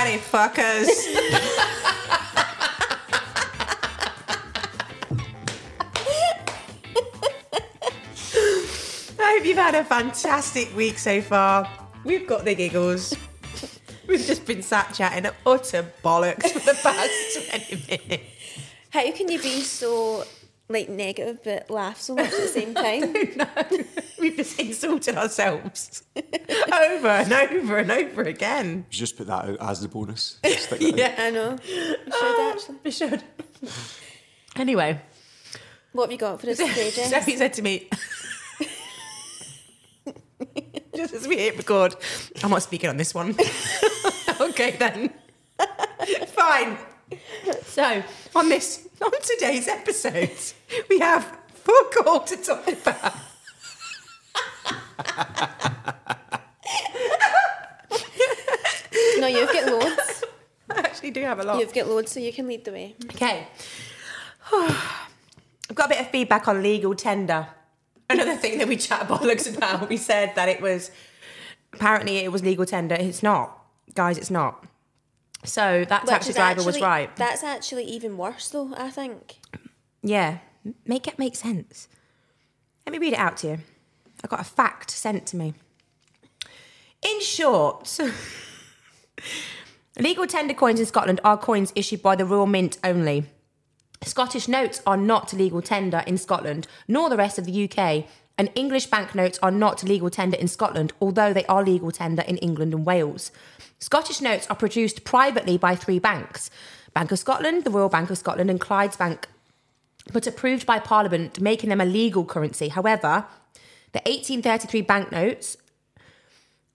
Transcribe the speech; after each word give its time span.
Friday, 0.00 0.16
fuckers. 0.16 0.88
I 9.18 9.36
hope 9.36 9.44
you've 9.44 9.58
had 9.58 9.74
a 9.74 9.84
fantastic 9.84 10.74
week 10.74 10.98
so 10.98 11.20
far. 11.20 11.68
We've 12.04 12.26
got 12.26 12.46
the 12.46 12.54
giggles. 12.54 13.14
We've 14.08 14.24
just 14.24 14.46
been 14.46 14.62
sat 14.62 14.94
chatting 14.94 15.26
at 15.26 15.34
utter 15.44 15.92
bollocks 16.02 16.50
for 16.50 16.60
the 16.60 16.78
past 16.82 17.50
20 17.68 18.00
minutes. 18.08 18.24
How 18.88 19.12
can 19.12 19.28
you 19.28 19.38
be 19.38 19.60
so 19.60 20.24
like 20.70 20.88
negative 20.88 21.40
but 21.44 21.68
laugh 21.70 22.00
so 22.00 22.14
much 22.14 22.32
at 22.32 22.40
the 22.40 22.46
same 22.60 22.72
time? 22.74 23.12
we've 24.20 24.36
just 24.36 24.58
insulted 24.58 25.16
ourselves 25.16 26.02
over 26.16 27.08
and 27.08 27.32
over 27.32 27.78
and 27.78 27.90
over 27.90 28.22
again. 28.22 28.86
You 28.90 28.98
just 28.98 29.16
put 29.18 29.26
that 29.26 29.44
out 29.48 29.56
as 29.60 29.80
the 29.82 29.88
bonus. 29.88 30.38
Stick 30.44 30.60
that 30.70 30.80
in. 30.82 30.96
Yeah, 30.96 31.14
I 31.18 31.30
know. 31.30 31.56
We 31.62 31.66
should 31.66 31.96
ah, 32.12 32.52
actually. 32.52 32.76
we 32.84 32.90
should. 32.90 33.22
Anyway, 34.56 35.00
What 35.92 36.04
have 36.04 36.12
you 36.12 36.18
got 36.18 36.40
for 36.40 36.48
us 36.50 36.56
today, 36.58 36.90
Jess? 36.90 37.10
Sophie 37.10 37.36
said 37.36 37.52
to 37.54 37.62
me, 37.62 37.88
just 40.96 41.14
as 41.14 41.26
we 41.28 41.36
hit 41.36 41.56
record, 41.56 41.94
I'm 42.42 42.50
not 42.50 42.62
speaking 42.62 42.90
on 42.90 42.96
this 42.96 43.14
one. 43.14 43.34
okay, 44.40 44.72
then. 44.72 45.10
Fine. 46.28 46.78
So, 47.64 48.02
on 48.34 48.48
this, 48.48 48.88
on 49.00 49.12
today's 49.22 49.68
episode, 49.68 50.30
we 50.88 50.98
have 50.98 51.38
fuck 51.54 52.06
all 52.06 52.20
to 52.20 52.36
talk 52.36 52.66
about. 52.66 53.14
No, 59.20 59.26
you've 59.26 59.52
got 59.52 59.66
loads. 59.66 60.24
I 60.70 60.78
actually 60.78 61.10
do 61.10 61.22
have 61.22 61.40
a 61.40 61.42
lot. 61.42 61.60
You've 61.60 61.74
got 61.74 61.86
loads, 61.86 62.12
so 62.12 62.20
you 62.20 62.32
can 62.32 62.46
lead 62.46 62.64
the 62.64 62.72
way. 62.72 62.96
Okay. 63.04 63.46
I've 64.52 65.74
got 65.74 65.86
a 65.86 65.88
bit 65.90 66.00
of 66.00 66.10
feedback 66.10 66.48
on 66.48 66.62
legal 66.62 66.94
tender. 66.94 67.46
Another 68.08 68.36
thing 68.36 68.58
that 68.58 68.66
we 68.66 68.76
chat 68.76 69.06
bollocks 69.06 69.54
about. 69.54 69.88
We 69.88 69.96
said 69.96 70.34
that 70.34 70.48
it 70.48 70.60
was 70.60 70.90
apparently 71.72 72.18
it 72.18 72.32
was 72.32 72.42
legal 72.42 72.64
tender. 72.64 72.96
It's 72.96 73.22
not, 73.22 73.56
guys. 73.94 74.18
It's 74.18 74.30
not. 74.30 74.64
So 75.44 75.84
that 75.88 76.02
Which 76.02 76.10
taxi 76.10 76.32
driver 76.32 76.62
was 76.62 76.80
right. 76.80 77.14
That's 77.16 77.42
actually 77.42 77.84
even 77.84 78.16
worse, 78.16 78.48
though. 78.50 78.74
I 78.76 78.90
think. 78.90 79.38
Yeah, 80.02 80.38
make 80.86 81.06
it 81.06 81.18
make 81.18 81.36
sense. 81.36 81.88
Let 82.86 82.92
me 82.92 82.98
read 82.98 83.14
it 83.14 83.18
out 83.18 83.38
to 83.38 83.48
you. 83.48 83.58
I 84.22 84.26
got 84.26 84.40
a 84.40 84.44
fact 84.44 84.90
sent 84.90 85.26
to 85.26 85.36
me. 85.36 85.54
In 87.02 87.20
short, 87.20 87.98
legal 89.98 90.26
tender 90.26 90.54
coins 90.54 90.80
in 90.80 90.86
Scotland 90.86 91.20
are 91.24 91.38
coins 91.38 91.72
issued 91.74 92.02
by 92.02 92.16
the 92.16 92.26
Royal 92.26 92.46
Mint 92.46 92.78
only. 92.84 93.26
Scottish 94.02 94.48
notes 94.48 94.82
are 94.86 94.96
not 94.96 95.32
legal 95.32 95.60
tender 95.60 96.02
in 96.06 96.16
Scotland, 96.16 96.66
nor 96.88 97.10
the 97.10 97.16
rest 97.16 97.38
of 97.38 97.44
the 97.44 97.70
UK. 97.70 98.06
And 98.40 98.48
English 98.54 98.86
banknotes 98.86 99.38
are 99.42 99.50
not 99.50 99.84
legal 99.84 100.08
tender 100.08 100.38
in 100.38 100.48
Scotland, 100.48 100.94
although 100.98 101.34
they 101.34 101.44
are 101.44 101.62
legal 101.62 101.90
tender 101.90 102.22
in 102.22 102.38
England 102.38 102.72
and 102.72 102.86
Wales. 102.86 103.32
Scottish 103.78 104.22
notes 104.22 104.46
are 104.48 104.56
produced 104.56 105.04
privately 105.04 105.58
by 105.58 105.76
three 105.76 105.98
banks 105.98 106.48
Bank 106.94 107.12
of 107.12 107.18
Scotland, 107.18 107.64
the 107.64 107.70
Royal 107.70 107.90
Bank 107.90 108.08
of 108.08 108.16
Scotland, 108.16 108.48
and 108.48 108.58
Clyde's 108.58 108.96
Bank 108.96 109.28
but 110.10 110.26
approved 110.26 110.64
by 110.64 110.78
Parliament, 110.78 111.38
making 111.38 111.68
them 111.68 111.82
a 111.82 111.84
legal 111.84 112.24
currency. 112.24 112.68
However, 112.68 113.26
the 113.92 114.00
1833 114.06 114.80
banknotes 114.80 115.58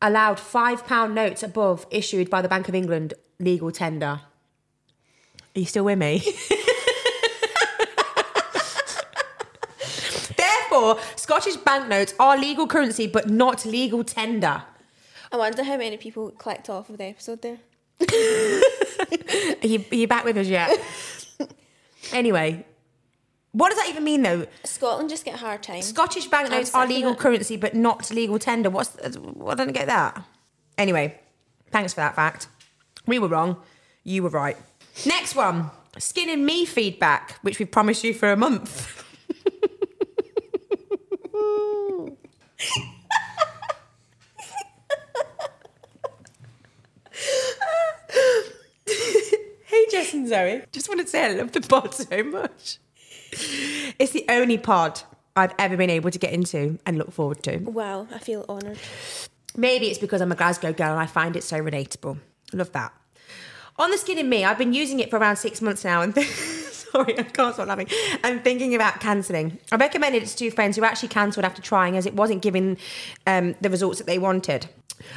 allowed 0.03 0.37
£5 0.37 1.13
notes 1.13 1.41
above 1.41 1.87
issued 1.89 2.29
by 2.29 2.43
the 2.43 2.47
Bank 2.47 2.69
of 2.69 2.75
England 2.75 3.15
legal 3.39 3.71
tender. 3.71 4.21
Are 5.55 5.59
you 5.59 5.65
still 5.65 5.85
with 5.85 5.97
me? 5.97 6.21
Scottish 11.15 11.57
banknotes 11.57 12.13
are 12.19 12.37
legal 12.37 12.67
currency 12.67 13.07
but 13.07 13.29
not 13.29 13.65
legal 13.65 14.03
tender. 14.03 14.63
I 15.31 15.37
wonder 15.37 15.63
how 15.63 15.77
many 15.77 15.97
people 15.97 16.31
clicked 16.31 16.69
off 16.69 16.89
of 16.89 16.97
the 16.97 17.05
episode 17.05 17.41
there. 17.41 17.57
Are 19.61 19.67
you, 19.67 19.83
are 19.91 19.95
you 19.95 20.07
back 20.07 20.25
with 20.25 20.37
us 20.37 20.47
yet? 20.47 20.69
anyway, 22.11 22.65
what 23.51 23.69
does 23.69 23.77
that 23.79 23.89
even 23.89 24.03
mean 24.03 24.21
though? 24.21 24.45
Scotland 24.65 25.09
just 25.09 25.23
get 25.23 25.35
a 25.35 25.37
hard 25.37 25.63
time. 25.63 25.81
Scottish 25.81 26.27
banknotes 26.27 26.75
are 26.75 26.85
legal 26.85 27.13
it. 27.13 27.19
currency, 27.19 27.55
but 27.55 27.73
not 27.73 28.11
legal 28.11 28.37
tender. 28.37 28.69
What's 28.69 28.97
I 29.01 29.55
don't 29.55 29.71
get 29.71 29.87
that. 29.87 30.21
Anyway, 30.77 31.17
thanks 31.71 31.93
for 31.93 32.01
that 32.01 32.15
fact. 32.15 32.47
We 33.07 33.17
were 33.17 33.29
wrong. 33.29 33.57
You 34.03 34.23
were 34.23 34.29
right. 34.29 34.57
Next 35.05 35.35
one, 35.35 35.71
skin 35.97 36.29
and 36.29 36.45
me 36.45 36.65
feedback, 36.65 37.39
which 37.43 37.59
we 37.59 37.65
promised 37.65 38.03
you 38.03 38.13
for 38.13 38.31
a 38.31 38.37
month. 38.37 39.03
hey, 48.85 49.85
Jess 49.91 50.13
and 50.13 50.27
Zoe. 50.27 50.63
Just 50.71 50.87
want 50.89 51.01
to 51.01 51.07
say 51.07 51.25
I 51.25 51.33
love 51.33 51.51
the 51.51 51.61
pod 51.61 51.93
so 51.93 52.23
much. 52.23 52.79
It's 53.99 54.11
the 54.11 54.25
only 54.29 54.57
pod 54.57 55.01
I've 55.35 55.53
ever 55.59 55.75
been 55.75 55.89
able 55.89 56.11
to 56.11 56.19
get 56.19 56.31
into 56.31 56.79
and 56.85 56.97
look 56.97 57.11
forward 57.11 57.43
to. 57.43 57.57
Wow, 57.57 58.07
I 58.13 58.19
feel 58.19 58.45
honoured. 58.47 58.79
Maybe 59.57 59.87
it's 59.87 59.99
because 59.99 60.21
I'm 60.21 60.31
a 60.31 60.35
Glasgow 60.35 60.73
girl 60.73 60.91
and 60.91 60.99
I 60.99 61.05
find 61.05 61.35
it 61.35 61.43
so 61.43 61.59
relatable. 61.59 62.19
Love 62.53 62.71
that. 62.73 62.93
On 63.77 63.91
the 63.91 63.97
skin 63.97 64.17
in 64.17 64.29
me, 64.29 64.45
I've 64.45 64.57
been 64.57 64.73
using 64.73 64.99
it 65.01 65.09
for 65.09 65.17
around 65.17 65.35
six 65.35 65.61
months 65.61 65.83
now 65.83 66.01
and 66.01 66.13
sorry, 66.95 67.19
I 67.19 67.23
can't 67.23 67.53
stop 67.53 67.67
laughing. 67.67 67.87
I'm 68.23 68.39
thinking 68.41 68.73
about 68.75 68.99
cancelling. 68.99 69.57
I 69.71 69.75
recommended 69.75 70.23
it 70.23 70.27
to 70.27 70.35
two 70.37 70.51
friends 70.51 70.77
who 70.77 70.83
actually 70.83 71.09
cancelled 71.09 71.45
after 71.45 71.61
trying 71.61 71.97
as 71.97 72.05
it 72.05 72.13
wasn't 72.13 72.41
giving 72.41 72.77
um, 73.27 73.55
the 73.61 73.69
results 73.69 73.97
that 73.97 74.07
they 74.07 74.17
wanted. 74.17 74.67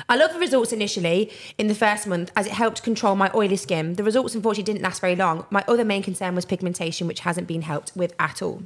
I 0.08 0.16
love 0.16 0.32
the 0.32 0.40
results 0.40 0.72
initially 0.72 1.30
in 1.56 1.68
the 1.68 1.74
first 1.74 2.06
month 2.06 2.32
as 2.34 2.46
it 2.46 2.52
helped 2.52 2.82
control 2.82 3.14
my 3.14 3.30
oily 3.32 3.56
skin. 3.56 3.94
The 3.94 4.02
results 4.02 4.34
unfortunately 4.34 4.72
didn't 4.72 4.82
last 4.82 5.00
very 5.00 5.14
long. 5.14 5.46
My 5.50 5.64
other 5.68 5.84
main 5.84 6.02
concern 6.02 6.34
was 6.34 6.44
pigmentation, 6.44 7.06
which 7.06 7.20
hasn't 7.20 7.46
been 7.46 7.62
helped 7.62 7.92
with 7.94 8.12
at 8.18 8.42
all. 8.42 8.62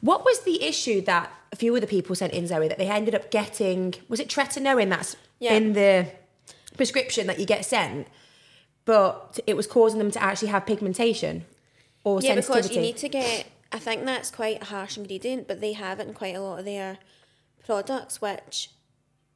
What 0.00 0.24
was 0.24 0.40
the 0.42 0.62
issue 0.62 1.00
that 1.02 1.30
a 1.52 1.56
few 1.56 1.74
other 1.76 1.86
people 1.86 2.14
sent 2.14 2.32
in, 2.32 2.46
Zoe, 2.46 2.68
that 2.68 2.78
they 2.78 2.88
ended 2.88 3.14
up 3.14 3.30
getting? 3.32 3.94
Was 4.08 4.20
it 4.20 4.28
tretinoin 4.28 4.88
that's 4.88 5.16
Yeah. 5.40 5.54
in 5.54 5.72
the 5.72 6.06
prescription 6.76 7.26
that 7.26 7.38
you 7.40 7.46
get 7.46 7.64
sent? 7.64 8.06
but 8.86 9.38
it 9.46 9.56
was 9.56 9.66
causing 9.68 9.98
them 9.98 10.10
to 10.10 10.20
actually 10.20 10.48
have 10.48 10.64
pigmentation 10.66 11.44
or 12.04 12.20
Yeah, 12.20 12.34
sensitivity. 12.34 12.62
because 12.62 12.76
you 12.76 12.82
need 12.82 12.96
to 12.98 13.08
get. 13.08 13.46
I 13.72 13.78
think 13.78 14.04
that's 14.04 14.30
quite 14.30 14.62
a 14.62 14.66
harsh 14.66 14.96
ingredient, 14.96 15.46
but 15.46 15.60
they 15.60 15.74
have 15.74 16.00
it 16.00 16.08
in 16.08 16.14
quite 16.14 16.34
a 16.34 16.40
lot 16.40 16.58
of 16.58 16.64
their 16.64 16.98
products, 17.64 18.20
which 18.20 18.70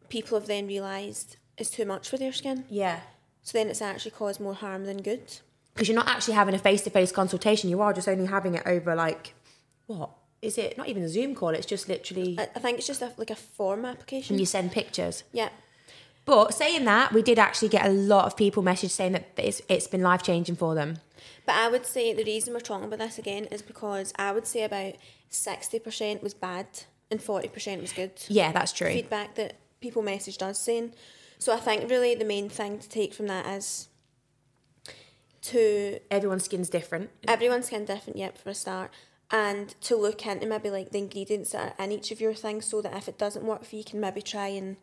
people 0.08 0.38
have 0.38 0.48
then 0.48 0.66
realised 0.66 1.36
is 1.56 1.70
too 1.70 1.84
much 1.84 2.08
for 2.08 2.16
their 2.16 2.32
skin. 2.32 2.64
yeah. 2.68 3.00
So 3.42 3.58
then 3.58 3.68
it's 3.68 3.82
actually 3.82 4.12
caused 4.12 4.40
more 4.40 4.54
harm 4.54 4.86
than 4.86 5.02
good. 5.02 5.38
because 5.74 5.86
you're 5.88 5.94
not 5.94 6.08
actually 6.08 6.32
having 6.34 6.54
a 6.54 6.58
face-to-face 6.58 7.12
consultation 7.12 7.68
you 7.68 7.80
are 7.82 7.92
just 7.92 8.08
only 8.08 8.24
having 8.26 8.54
it 8.54 8.62
over 8.64 8.94
like 8.94 9.34
what 9.86 10.10
is 10.40 10.56
it 10.56 10.78
not 10.78 10.88
even 10.88 11.02
a 11.02 11.08
zoom 11.08 11.34
call 11.34 11.50
it's 11.50 11.66
just 11.66 11.88
literally 11.88 12.36
I, 12.38 12.48
I 12.56 12.60
think 12.60 12.78
it's 12.78 12.86
just 12.86 13.02
a, 13.02 13.12
like 13.18 13.30
a 13.30 13.34
form 13.36 13.84
application. 13.84 14.34
and 14.34 14.40
you 14.40 14.46
send 14.46 14.72
pictures 14.72 15.24
yeah. 15.32 15.50
but 16.24 16.54
saying 16.54 16.84
that 16.86 17.12
we 17.12 17.20
did 17.22 17.38
actually 17.38 17.68
get 17.68 17.84
a 17.86 17.90
lot 17.90 18.24
of 18.24 18.36
people 18.36 18.62
message 18.62 18.92
saying 18.92 19.12
that 19.12 19.26
it's, 19.36 19.60
it's 19.68 19.86
been 19.88 20.00
life-changing 20.02 20.56
for 20.56 20.74
them 20.74 20.96
But 21.46 21.56
I 21.56 21.68
would 21.68 21.84
say 21.84 22.12
the 22.14 22.24
reason 22.24 22.54
we're 22.54 22.60
talking 22.60 22.86
about 22.86 22.98
this 23.00 23.18
again 23.18 23.44
is 23.46 23.60
because 23.62 24.12
I 24.16 24.32
would 24.32 24.46
say 24.46 24.62
about 24.64 24.94
60% 25.30 26.22
was 26.22 26.32
bad 26.34 26.66
and 27.10 27.20
40% 27.20 27.80
was 27.80 27.92
good. 27.92 28.12
yeah 28.28 28.50
that's 28.52 28.72
true 28.72 28.88
Feedback 28.88 29.34
that 29.34 29.56
people 29.80 30.02
messaged 30.02 30.42
us 30.42 30.58
saying. 30.58 30.94
So 31.38 31.52
I 31.52 31.58
think 31.58 31.90
really 31.90 32.14
the 32.14 32.24
main 32.24 32.48
thing 32.48 32.78
to 32.78 32.88
take 32.88 33.12
from 33.12 33.26
that 33.26 33.46
is 33.46 33.88
to 35.42 35.98
everyone's 36.10 36.44
skin's 36.44 36.70
different 36.70 37.10
everyone's 37.28 37.66
skin 37.66 37.84
different, 37.84 38.18
yep, 38.18 38.38
for 38.38 38.50
a 38.50 38.54
start. 38.54 38.90
And 39.30 39.74
to 39.82 39.96
look 39.96 40.24
into 40.26 40.46
maybe 40.46 40.70
like 40.70 40.90
the 40.90 40.98
ingredients 40.98 41.52
that 41.52 41.74
are 41.78 41.84
in 41.84 41.92
each 41.92 42.10
of 42.12 42.20
your 42.20 42.34
things 42.34 42.66
so 42.66 42.80
that 42.82 42.94
if 42.94 43.08
it 43.08 43.18
doesn't 43.18 43.44
work 43.44 43.64
for 43.64 43.74
you, 43.74 43.80
you 43.80 43.84
can 43.84 44.00
maybe 44.00 44.22
try 44.22 44.48
and 44.48 44.76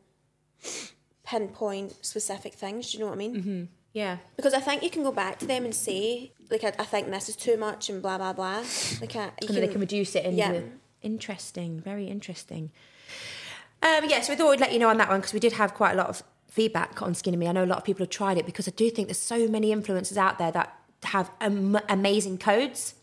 pinpoint 1.23 2.03
specific 2.05 2.53
things. 2.53 2.91
Do 2.91 2.97
you 2.97 3.03
know 3.03 3.09
what 3.09 3.15
I 3.15 3.17
mean? 3.17 3.35
Mm-hmm. 3.35 3.63
Yeah 3.93 4.17
Because 4.35 4.53
I 4.53 4.59
think 4.59 4.83
you 4.83 4.89
can 4.89 5.03
go 5.03 5.11
back 5.11 5.39
to 5.39 5.45
them 5.45 5.65
and 5.65 5.75
say, 5.75 6.31
like, 6.49 6.63
I, 6.63 6.73
I 6.79 6.85
think 6.85 7.09
this 7.09 7.29
is 7.29 7.35
too 7.35 7.57
much 7.57 7.89
and 7.89 8.01
blah, 8.01 8.17
blah, 8.17 8.33
blah. 8.33 8.63
Like, 9.01 9.15
I, 9.15 9.31
you 9.41 9.47
then 9.47 9.61
they 9.61 9.67
can 9.67 9.81
reduce 9.81 10.15
it 10.15 10.31
yeah. 10.33 10.61
interesting 11.01 11.79
very 11.79 12.05
interesting 12.07 12.71
um 13.83 14.03
yeah 14.07 14.21
so 14.21 14.31
we 14.31 14.37
thought 14.37 14.49
we'd 14.51 14.59
let 14.59 14.71
you 14.73 14.79
know 14.79 14.89
on 14.89 14.97
that 14.97 15.09
one 15.09 15.19
because 15.19 15.33
we 15.33 15.39
did 15.39 15.53
have 15.53 15.73
quite 15.73 15.93
a 15.93 15.95
lot 15.95 16.07
of 16.07 16.23
feedback 16.49 17.01
on 17.01 17.13
skin 17.15 17.33
and 17.33 17.39
me 17.39 17.47
i 17.47 17.51
know 17.51 17.63
a 17.63 17.65
lot 17.65 17.77
of 17.77 17.83
people 17.83 18.03
have 18.03 18.09
tried 18.09 18.37
it 18.37 18.45
because 18.45 18.67
i 18.67 18.71
do 18.71 18.89
think 18.89 19.07
there's 19.07 19.17
so 19.17 19.47
many 19.47 19.73
influencers 19.73 20.17
out 20.17 20.37
there 20.37 20.51
that 20.51 20.75
have 21.05 21.31
am- 21.39 21.79
amazing 21.89 22.37
codes 22.37 22.93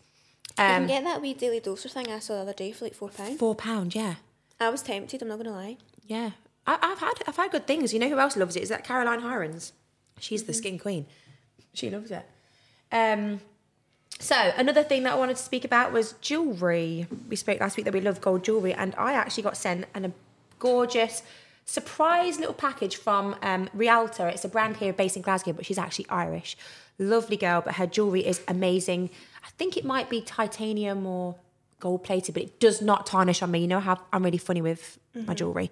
You 0.57 0.63
um 0.63 0.69
can 0.69 0.87
get 0.87 1.03
that 1.03 1.21
wee 1.21 1.33
daily 1.33 1.59
doser 1.59 1.91
thing 1.91 2.07
I 2.09 2.19
saw 2.19 2.35
the 2.35 2.41
other 2.41 2.53
day 2.53 2.71
for 2.71 2.85
like 2.85 2.95
£4. 2.95 3.37
four 3.37 3.55
pound 3.55 3.93
yeah 3.95 4.15
I 4.61 4.69
was 4.69 4.81
tempted, 4.81 5.21
I'm 5.21 5.29
not 5.29 5.35
going 5.35 5.45
to 5.45 5.51
lie. 5.53 5.77
Yeah, 6.05 6.31
I, 6.67 6.77
I've 6.81 6.99
had 6.99 7.13
I've 7.27 7.37
had 7.37 7.51
good 7.51 7.65
things. 7.65 7.93
You 7.93 7.99
know 7.99 8.09
who 8.09 8.19
else 8.19 8.35
loves 8.35 8.57
it? 8.57 8.63
Is 8.63 8.67
that 8.69 8.83
Caroline 8.83 9.21
Hirons? 9.21 9.71
She's 10.19 10.43
the 10.43 10.53
skin 10.53 10.77
queen. 10.79 11.05
She 11.73 11.89
loves 11.89 12.11
it. 12.11 12.25
Um, 12.91 13.41
so 14.19 14.35
another 14.57 14.83
thing 14.83 15.03
that 15.03 15.13
I 15.13 15.15
wanted 15.15 15.37
to 15.37 15.43
speak 15.43 15.63
about 15.63 15.93
was 15.93 16.13
jewelry. 16.21 17.07
We 17.29 17.35
spoke 17.35 17.59
last 17.59 17.77
week 17.77 17.85
that 17.85 17.93
we 17.93 18.01
love 18.01 18.19
gold 18.19 18.43
jewelry, 18.43 18.73
and 18.73 18.93
I 18.97 19.13
actually 19.13 19.43
got 19.43 19.55
sent 19.55 19.85
an, 19.93 20.05
a 20.05 20.11
gorgeous 20.59 21.23
surprise 21.65 22.39
little 22.39 22.53
package 22.53 22.95
from 22.97 23.35
um, 23.41 23.69
Rialta. 23.73 24.27
It's 24.27 24.43
a 24.43 24.49
brand 24.49 24.77
here 24.77 24.91
based 24.91 25.15
in 25.15 25.21
Glasgow, 25.21 25.53
but 25.53 25.65
she's 25.65 25.77
actually 25.77 26.07
Irish. 26.09 26.57
Lovely 26.97 27.37
girl, 27.37 27.61
but 27.61 27.75
her 27.75 27.87
jewelry 27.87 28.25
is 28.25 28.41
amazing. 28.47 29.09
I 29.45 29.49
think 29.51 29.77
it 29.77 29.85
might 29.85 30.09
be 30.09 30.21
titanium 30.21 31.05
or 31.05 31.35
gold 31.79 32.03
plated, 32.03 32.33
but 32.33 32.43
it 32.43 32.59
does 32.59 32.81
not 32.81 33.05
tarnish 33.05 33.41
on 33.41 33.51
me. 33.51 33.59
You 33.59 33.67
know 33.67 33.79
how 33.79 33.99
I'm 34.11 34.23
really 34.23 34.37
funny 34.37 34.61
with 34.61 34.99
my 35.25 35.33
jewelry. 35.33 35.71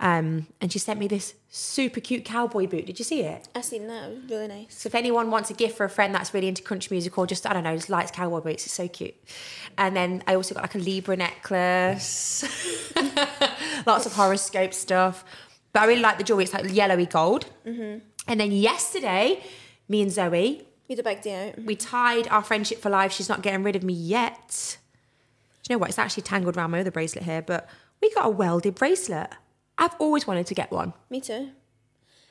Um, 0.00 0.46
and 0.60 0.72
she 0.72 0.78
sent 0.78 0.98
me 0.98 1.08
this 1.08 1.34
super 1.48 2.00
cute 2.00 2.24
cowboy 2.24 2.66
boot. 2.66 2.86
Did 2.86 2.98
you 2.98 3.04
see 3.04 3.22
it? 3.22 3.48
I 3.54 3.60
seen 3.60 3.86
that, 3.88 4.10
it 4.10 4.14
was 4.22 4.30
really 4.30 4.48
nice. 4.48 4.74
So 4.74 4.86
if 4.86 4.94
anyone 4.94 5.30
wants 5.30 5.50
a 5.50 5.54
gift 5.54 5.76
for 5.76 5.84
a 5.84 5.90
friend 5.90 6.14
that's 6.14 6.32
really 6.32 6.48
into 6.48 6.62
country 6.62 6.94
music 6.94 7.16
or 7.18 7.26
just 7.26 7.46
I 7.46 7.52
don't 7.52 7.64
know, 7.64 7.74
just 7.74 7.90
likes 7.90 8.10
cowboy 8.10 8.40
boots, 8.40 8.64
it's 8.66 8.74
so 8.74 8.88
cute. 8.88 9.14
And 9.78 9.96
then 9.96 10.22
I 10.26 10.34
also 10.34 10.54
got 10.54 10.62
like 10.62 10.74
a 10.74 10.78
Libra 10.78 11.16
necklace, 11.16 12.44
lots 13.86 14.06
of 14.06 14.12
horoscope 14.12 14.72
stuff. 14.72 15.24
But 15.72 15.82
I 15.82 15.86
really 15.86 16.02
like 16.02 16.18
the 16.18 16.24
jewelry. 16.24 16.44
It's 16.44 16.54
like 16.54 16.72
yellowy 16.72 17.06
gold. 17.06 17.46
Mm-hmm. 17.66 17.98
And 18.28 18.40
then 18.40 18.52
yesterday, 18.52 19.42
me 19.88 20.02
and 20.02 20.10
Zoe, 20.10 20.66
had 20.88 20.98
a 21.00 21.02
big 21.02 21.22
day 21.22 21.48
out. 21.48 21.64
we 21.64 21.76
tied 21.76 22.28
our 22.28 22.42
friendship 22.42 22.78
for 22.78 22.90
life. 22.90 23.12
She's 23.12 23.28
not 23.28 23.42
getting 23.42 23.62
rid 23.62 23.76
of 23.76 23.82
me 23.82 23.92
yet. 23.92 24.78
You 25.68 25.74
know 25.74 25.78
what? 25.78 25.88
It's 25.88 25.98
actually 25.98 26.22
tangled 26.22 26.56
around 26.56 26.70
my 26.70 26.80
other 26.80 26.90
bracelet 26.90 27.24
here, 27.24 27.42
but 27.42 27.68
we 28.00 28.12
got 28.14 28.26
a 28.26 28.30
welded 28.30 28.74
bracelet. 28.74 29.30
I've 29.78 29.94
always 29.98 30.26
wanted 30.26 30.46
to 30.46 30.54
get 30.54 30.70
one. 30.70 30.92
Me 31.10 31.20
too. 31.20 31.50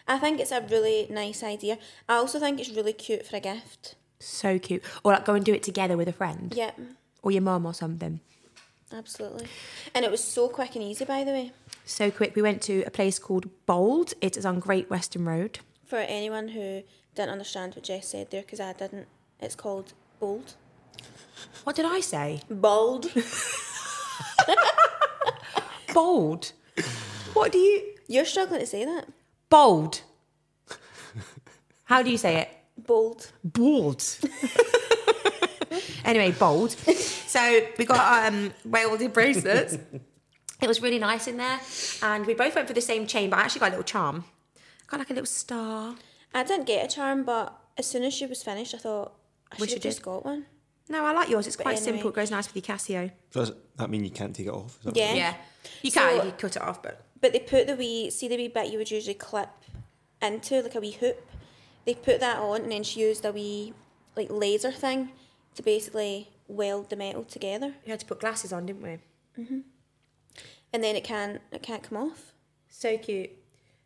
I 0.07 0.19
think 0.19 0.39
it's 0.39 0.51
a 0.51 0.61
really 0.61 1.07
nice 1.09 1.43
idea. 1.43 1.77
I 2.07 2.15
also 2.15 2.39
think 2.39 2.59
it's 2.59 2.69
really 2.69 2.93
cute 2.93 3.25
for 3.25 3.35
a 3.37 3.39
gift. 3.39 3.95
So 4.19 4.57
cute. 4.59 4.83
Or 5.03 5.11
like 5.13 5.25
go 5.25 5.33
and 5.33 5.43
do 5.43 5.53
it 5.53 5.63
together 5.63 5.97
with 5.97 6.07
a 6.07 6.13
friend. 6.13 6.53
Yep. 6.55 6.79
Or 7.23 7.31
your 7.31 7.41
mum 7.41 7.65
or 7.65 7.73
something. 7.73 8.19
absolutely. 8.93 9.47
And 9.93 10.05
it 10.05 10.11
was 10.11 10.23
so 10.23 10.47
quick 10.47 10.75
and 10.75 10.83
easy, 10.83 11.05
by 11.05 11.23
the 11.23 11.31
way. 11.31 11.51
So 11.85 12.11
quick. 12.11 12.35
We 12.35 12.41
went 12.41 12.61
to 12.63 12.83
a 12.83 12.91
place 12.91 13.19
called 13.19 13.49
Bold. 13.65 14.13
It 14.21 14.37
is 14.37 14.45
on 14.45 14.59
Great 14.59 14.89
Western 14.89 15.25
Road. 15.25 15.59
For 15.85 15.97
anyone 15.97 16.49
who 16.49 16.83
didn't 17.15 17.31
understand 17.31 17.75
what 17.75 17.83
Jess 17.83 18.07
said 18.07 18.31
there, 18.31 18.41
because 18.41 18.59
I 18.59 18.73
didn't, 18.73 19.07
it's 19.39 19.55
called 19.55 19.93
Bold. 20.19 20.53
What 21.63 21.75
did 21.75 21.85
I 21.85 21.99
say? 21.99 22.41
Bold. 22.49 23.11
Bold. 25.93 26.51
What 27.33 27.51
do 27.51 27.57
you. 27.57 27.93
You're 28.07 28.25
struggling 28.25 28.59
to 28.59 28.67
say 28.67 28.85
that. 28.85 29.07
Bold. 29.49 30.01
How 31.85 32.01
do 32.01 32.09
you 32.09 32.17
say 32.17 32.41
it? 32.41 32.49
Bold. 32.77 33.31
Bold. 33.43 34.03
anyway, 36.05 36.31
bold. 36.31 36.71
So 36.71 37.61
we 37.77 37.85
got 37.85 38.33
um, 38.33 38.53
welded 38.65 39.13
bracelets. 39.13 39.77
It 40.61 40.67
was 40.67 40.81
really 40.81 40.99
nice 40.99 41.27
in 41.27 41.37
there, 41.37 41.59
and 42.01 42.25
we 42.25 42.33
both 42.33 42.55
went 42.55 42.67
for 42.67 42.73
the 42.73 42.81
same 42.81 43.07
chain, 43.07 43.29
but 43.29 43.39
I 43.39 43.43
actually 43.43 43.59
got 43.59 43.67
a 43.67 43.71
little 43.71 43.83
charm. 43.83 44.25
Got 44.87 44.99
like 44.99 45.09
a 45.09 45.13
little 45.13 45.25
star. 45.25 45.95
I 46.33 46.43
didn't 46.43 46.65
get 46.65 46.85
a 46.85 46.95
charm, 46.95 47.23
but 47.23 47.57
as 47.77 47.85
soon 47.85 48.03
as 48.03 48.13
she 48.13 48.25
was 48.25 48.43
finished, 48.43 48.73
I 48.73 48.77
thought 48.77 49.13
I 49.51 49.57
should 49.57 49.71
have 49.71 49.81
just 49.81 49.99
did. 49.99 50.05
got 50.05 50.25
one. 50.25 50.45
No, 50.89 51.03
I 51.05 51.11
like 51.13 51.29
yours. 51.29 51.47
It's 51.47 51.55
quite 51.55 51.77
anyway. 51.77 51.91
simple. 51.93 52.09
It 52.11 52.15
goes 52.15 52.31
nice 52.31 52.53
with 52.53 52.67
your 52.67 52.75
Casio. 52.77 53.11
Does 53.31 53.51
that 53.77 53.89
mean 53.89 54.03
you 54.03 54.11
can't 54.11 54.35
take 54.35 54.47
it 54.47 54.49
off? 54.53 54.77
Is 54.79 54.85
that 54.85 54.95
Yeah. 54.95 55.05
it 55.05 55.11
is? 55.11 55.17
Yeah, 55.17 55.35
you 55.81 55.91
So- 55.91 55.99
can 56.01 56.19
if 56.19 56.25
you 56.25 56.31
cut 56.33 56.55
it 56.55 56.61
off, 56.61 56.81
but 56.83 57.01
But 57.21 57.31
they 57.33 57.39
put 57.39 57.65
the 57.65 57.75
wee, 57.75 58.09
see 58.11 58.27
the 58.27 58.35
wee 58.37 58.49
bit 58.49 58.71
you 58.71 58.77
would 58.77 58.91
usually 58.91 59.15
clip 59.15 59.49
into, 60.21 60.61
like 60.61 60.75
a 60.75 60.79
wee 60.79 60.91
hoop. 60.91 61.25
They 61.85 61.95
put 61.95 62.19
that 62.19 62.37
on, 62.37 62.61
and 62.63 62.71
then 62.71 62.83
she 62.83 62.99
used 62.99 63.25
a 63.25 63.31
wee, 63.31 63.73
like 64.15 64.27
laser 64.29 64.71
thing, 64.71 65.11
to 65.55 65.63
basically 65.63 66.29
weld 66.47 66.89
the 66.91 66.95
metal 66.95 67.23
together, 67.23 67.73
we 67.83 67.89
had 67.89 67.99
to 67.99 68.05
put 68.05 68.19
glasses 68.19 68.53
on, 68.53 68.65
didn't 68.67 68.83
we? 68.83 68.99
Hmm 69.43 69.61
And 70.71 70.83
then 70.83 70.95
it 70.95 71.03
can 71.03 71.39
it 71.51 71.63
can't 71.63 71.81
come 71.81 71.97
off. 71.97 72.33
So 72.69 72.97
cute. 72.97 73.31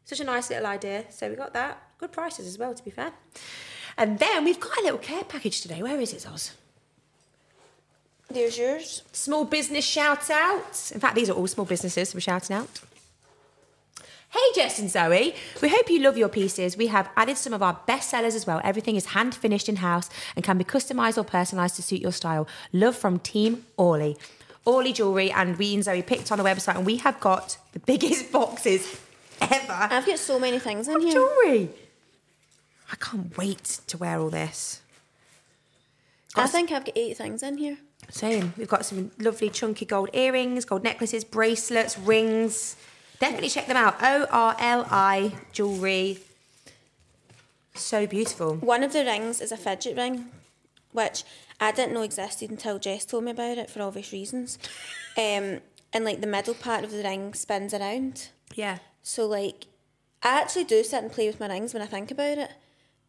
Such 0.04 0.20
a 0.20 0.24
nice 0.24 0.50
little 0.50 0.66
idea. 0.66 1.06
So 1.12 1.30
we 1.30 1.36
got 1.36 1.54
that. 1.54 1.82
Good 2.00 2.12
prices 2.12 2.48
as 2.48 2.58
well, 2.58 2.74
to 2.74 2.84
be 2.84 2.90
fair. 2.92 3.14
And 3.98 4.18
then 4.20 4.44
we've 4.44 4.60
got 4.60 4.76
a 4.80 4.82
little 4.82 4.98
care 4.98 5.24
package 5.24 5.62
today. 5.62 5.82
Where 5.84 6.00
is 6.02 6.14
it, 6.14 6.28
Oz? 6.28 6.52
There's 8.32 8.58
yours. 8.58 9.02
Small 9.12 9.44
business 9.46 9.86
shout 9.86 10.30
out. 10.30 10.92
In 10.94 11.00
fact, 11.00 11.16
these 11.16 11.30
are 11.30 11.34
all 11.34 11.48
small 11.48 11.66
businesses 11.66 12.14
we're 12.14 12.20
shouting 12.20 12.56
out. 12.56 12.82
Hey, 14.32 14.40
Jess 14.54 14.78
and 14.78 14.92
Zoe. 14.92 15.34
We 15.60 15.70
hope 15.70 15.90
you 15.90 16.00
love 16.00 16.16
your 16.16 16.30
pieces. 16.30 16.78
We 16.78 16.88
have 16.88 17.10
added 17.18 17.38
some 17.38 17.54
of 17.54 17.64
our 17.64 17.80
best 17.88 18.12
sellers 18.12 18.36
as 18.36 18.46
well. 18.46 18.62
Everything 18.64 18.96
is 18.96 19.08
hand 19.08 19.34
finished 19.34 19.68
in 19.68 19.78
house 19.78 20.08
and 20.36 20.46
can 20.46 20.60
be 20.60 20.64
customized 20.64 21.18
or 21.18 21.24
personalized 21.24 21.76
to 21.78 21.82
suit 21.82 22.02
your 22.02 22.12
style. 22.12 22.48
Love 22.72 22.96
from 22.96 23.18
Team 23.18 23.66
Orli. 23.76 24.16
Orli 24.66 24.94
Jewelry, 24.94 25.32
and 25.32 25.58
we 25.58 25.74
and 25.74 25.84
Zoe 25.84 26.04
picked 26.04 26.32
on 26.32 26.38
the 26.38 26.44
website, 26.44 26.76
and 26.76 26.86
we 26.86 26.98
have 26.98 27.20
got 27.20 27.58
the 27.72 27.80
biggest 27.80 28.32
boxes 28.32 29.02
ever 29.42 29.72
I've 29.74 30.06
got 30.06 30.20
so 30.20 30.38
many 30.38 30.60
things 30.60 30.88
in 30.88 30.98
of 30.98 31.02
here. 31.02 31.14
jewelry. 31.14 31.70
I 32.92 32.96
can't 32.98 33.36
wait 33.36 33.80
to 33.88 33.98
wear 33.98 34.20
all 34.20 34.30
this. 34.30 34.82
I 36.36 36.46
think 36.46 36.72
I've 36.72 36.86
got 36.86 36.96
eight 36.96 37.18
things 37.18 37.42
in 37.42 37.58
here. 37.58 37.78
Same. 38.10 38.54
We've 38.58 38.68
got 38.68 38.86
some 38.86 39.12
lovely 39.20 39.50
chunky 39.50 39.86
gold 39.86 40.10
earrings, 40.14 40.66
gold 40.66 40.84
necklaces, 40.84 41.24
bracelets, 41.24 41.98
rings. 41.98 42.76
Definitely 43.20 43.50
check 43.50 43.68
them 43.68 43.78
out. 43.78 43.98
O 44.02 44.26
R 44.32 44.56
L 44.60 44.88
I 44.90 45.34
jewelry. 45.52 46.20
So 47.76 48.08
beautiful. 48.08 48.56
One 48.56 48.84
of 48.84 48.94
the 48.94 49.06
rings 49.06 49.42
is 49.42 49.52
a 49.52 49.58
fidget 49.58 49.96
ring, 49.96 50.26
which 50.92 51.24
I 51.60 51.72
didn't 51.72 51.94
know 51.94 52.02
existed 52.02 52.50
until 52.50 52.80
Jess 52.80 53.06
told 53.06 53.24
me 53.24 53.32
about 53.32 53.58
it 53.58 53.70
for 53.70 53.82
obvious 53.82 54.12
reasons. 54.12 54.58
Um, 55.18 55.60
and 55.92 56.06
like 56.06 56.22
the 56.22 56.28
middle 56.28 56.54
part 56.54 56.86
of 56.86 56.92
the 56.92 57.04
ring 57.04 57.34
spins 57.34 57.74
around. 57.74 58.30
Yeah. 58.56 58.78
So 59.02 59.26
like, 59.26 59.66
I 60.24 60.40
actually 60.40 60.64
do 60.64 60.82
sit 60.84 61.04
and 61.04 61.12
play 61.12 61.28
with 61.28 61.42
my 61.42 61.48
rings 61.48 61.74
when 61.74 61.84
I 61.84 61.88
think 61.88 62.10
about 62.10 62.38
it, 62.38 62.52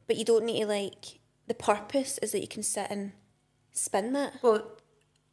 but 0.08 0.16
you 0.16 0.24
don't 0.24 0.44
need 0.44 0.60
to 0.60 0.66
like. 0.66 1.20
The 1.46 1.54
purpose 1.54 2.18
is 2.18 2.32
that 2.32 2.40
you 2.40 2.48
can 2.48 2.64
sit 2.64 2.88
and 2.90 3.12
spin 3.70 4.12
that. 4.14 4.42
Well, 4.42 4.72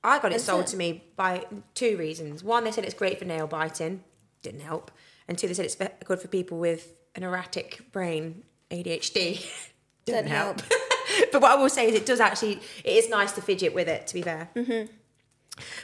I 0.08 0.20
got 0.20 0.32
it 0.32 0.36
Is 0.36 0.44
sold 0.44 0.62
it? 0.66 0.68
to 0.68 0.78
me 0.78 1.04
by 1.16 1.46
two 1.74 1.98
reasons. 1.98 2.44
One, 2.44 2.64
they 2.64 2.72
said 2.72 2.86
it's 2.86 2.94
great 2.94 3.20
for 3.20 3.26
nail 3.26 3.48
biting. 3.48 4.04
Didn't 4.42 4.62
help. 4.62 4.92
And 5.28 5.38
two, 5.38 5.48
they 5.48 5.54
said 5.54 5.66
it's 5.66 5.76
good 5.76 6.20
for 6.20 6.28
people 6.28 6.58
with 6.58 7.02
an 7.16 7.24
erratic 7.24 7.92
brain, 7.92 8.44
ADHD. 8.72 9.46
Didn't 10.06 10.28
help. 10.28 10.62
but 11.32 11.42
what 11.42 11.52
I 11.52 11.56
will 11.56 11.70
say 11.70 11.88
is, 11.90 11.96
it 11.96 12.06
does 12.06 12.20
actually. 12.20 12.62
It 12.84 12.92
is 12.94 13.10
nice 13.10 13.32
to 13.34 13.42
fidget 13.42 13.74
with 13.74 13.88
it. 13.90 14.08
To 14.08 14.14
be 14.14 14.22
fair. 14.22 14.50
Mm-hmm. 14.56 14.92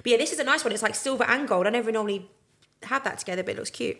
But 0.03 0.05
yeah, 0.11 0.17
this 0.17 0.31
is 0.31 0.39
a 0.39 0.43
nice 0.43 0.63
one. 0.63 0.71
It's 0.71 0.83
like 0.83 0.95
silver 0.95 1.23
and 1.25 1.47
gold. 1.47 1.67
I 1.67 1.71
never 1.71 1.91
normally 1.91 2.29
have 2.83 3.03
that 3.03 3.17
together, 3.19 3.43
but 3.43 3.53
it 3.55 3.57
looks 3.57 3.69
cute. 3.71 3.97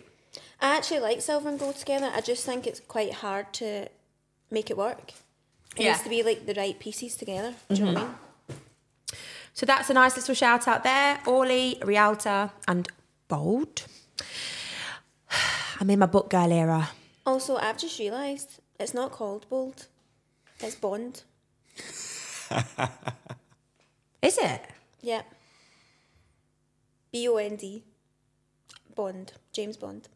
I 0.61 0.77
actually 0.77 0.99
like 0.99 1.21
silver 1.21 1.49
and 1.49 1.59
gold 1.59 1.75
together. 1.75 2.09
I 2.13 2.21
just 2.21 2.45
think 2.45 2.65
it's 2.67 2.79
quite 2.79 3.13
hard 3.15 3.51
to 3.55 3.87
make 4.51 4.69
it 4.69 4.77
work. 4.77 5.11
It 5.75 5.83
Yeah. 5.83 5.91
needs 5.91 6.03
to 6.03 6.09
be 6.09 6.23
like 6.23 6.45
the 6.45 6.53
right 6.53 6.77
pieces 6.79 7.15
together. 7.15 7.55
Do 7.69 7.75
you 7.75 7.85
know 7.85 7.93
what 7.93 8.01
I 8.01 8.05
mean? 8.05 8.15
So 9.53 9.65
that's 9.65 9.89
a 9.89 9.93
nice 9.93 10.15
little 10.15 10.35
shout 10.35 10.67
out 10.67 10.83
there. 10.83 11.19
Orli, 11.27 11.77
Rialta, 11.83 12.51
and 12.67 12.87
Bold. 13.27 13.85
I'm 15.79 15.89
in 15.89 15.99
my 15.99 16.05
book 16.07 16.29
girl 16.29 16.51
era. 16.51 16.89
Also, 17.25 17.57
I've 17.57 17.77
just 17.77 17.99
realised 17.99 18.59
it's 18.79 18.93
not 18.93 19.11
called 19.11 19.47
bold. 19.49 19.87
It's 20.59 20.75
Bond. 20.75 21.23
Is 24.21 24.37
it? 24.37 24.61
Yeah. 25.01 25.23
B 27.11 27.27
O 27.27 27.37
N 27.37 27.55
D. 27.55 27.83
Bond. 28.95 29.33
James 29.51 29.77
Bond. 29.77 30.09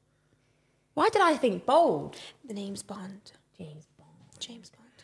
Why 0.93 1.09
did 1.09 1.21
I 1.21 1.35
think 1.37 1.65
bold? 1.65 2.17
The 2.45 2.53
name's 2.53 2.81
Bond. 2.83 3.31
James 3.57 3.87
Bond. 3.97 4.39
James 4.39 4.69
Bond. 4.69 5.03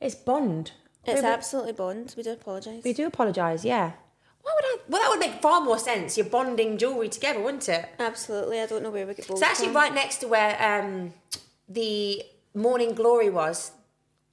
It's 0.00 0.14
Bond. 0.14 0.72
It's 1.08 1.20
We- 1.22 1.26
we- 1.28 1.32
absolutely 1.34 1.72
Bond. 1.72 2.14
We 2.16 2.22
do 2.22 2.32
apologise. 2.32 2.84
We 2.84 2.92
do 2.92 3.06
apologise, 3.06 3.64
yeah. 3.64 3.92
Why 4.42 4.52
would 4.54 4.64
I? 4.64 4.76
Well, 4.88 5.02
that 5.02 5.10
would 5.10 5.18
make 5.20 5.42
far 5.42 5.60
more 5.60 5.78
sense. 5.78 6.16
You're 6.16 6.26
bonding 6.26 6.78
jewellery 6.78 7.08
together, 7.08 7.40
wouldn't 7.40 7.68
it? 7.68 7.86
Absolutely. 7.98 8.60
I 8.60 8.66
don't 8.66 8.82
know 8.82 8.90
where 8.90 9.06
we 9.06 9.14
get 9.14 9.26
bold 9.28 9.40
It's 9.40 9.48
actually 9.48 9.66
from. 9.66 9.76
right 9.76 9.94
next 9.94 10.18
to 10.18 10.28
where 10.28 10.56
um, 10.62 11.12
the 11.68 12.22
Morning 12.54 12.94
Glory 12.94 13.30
was. 13.30 13.72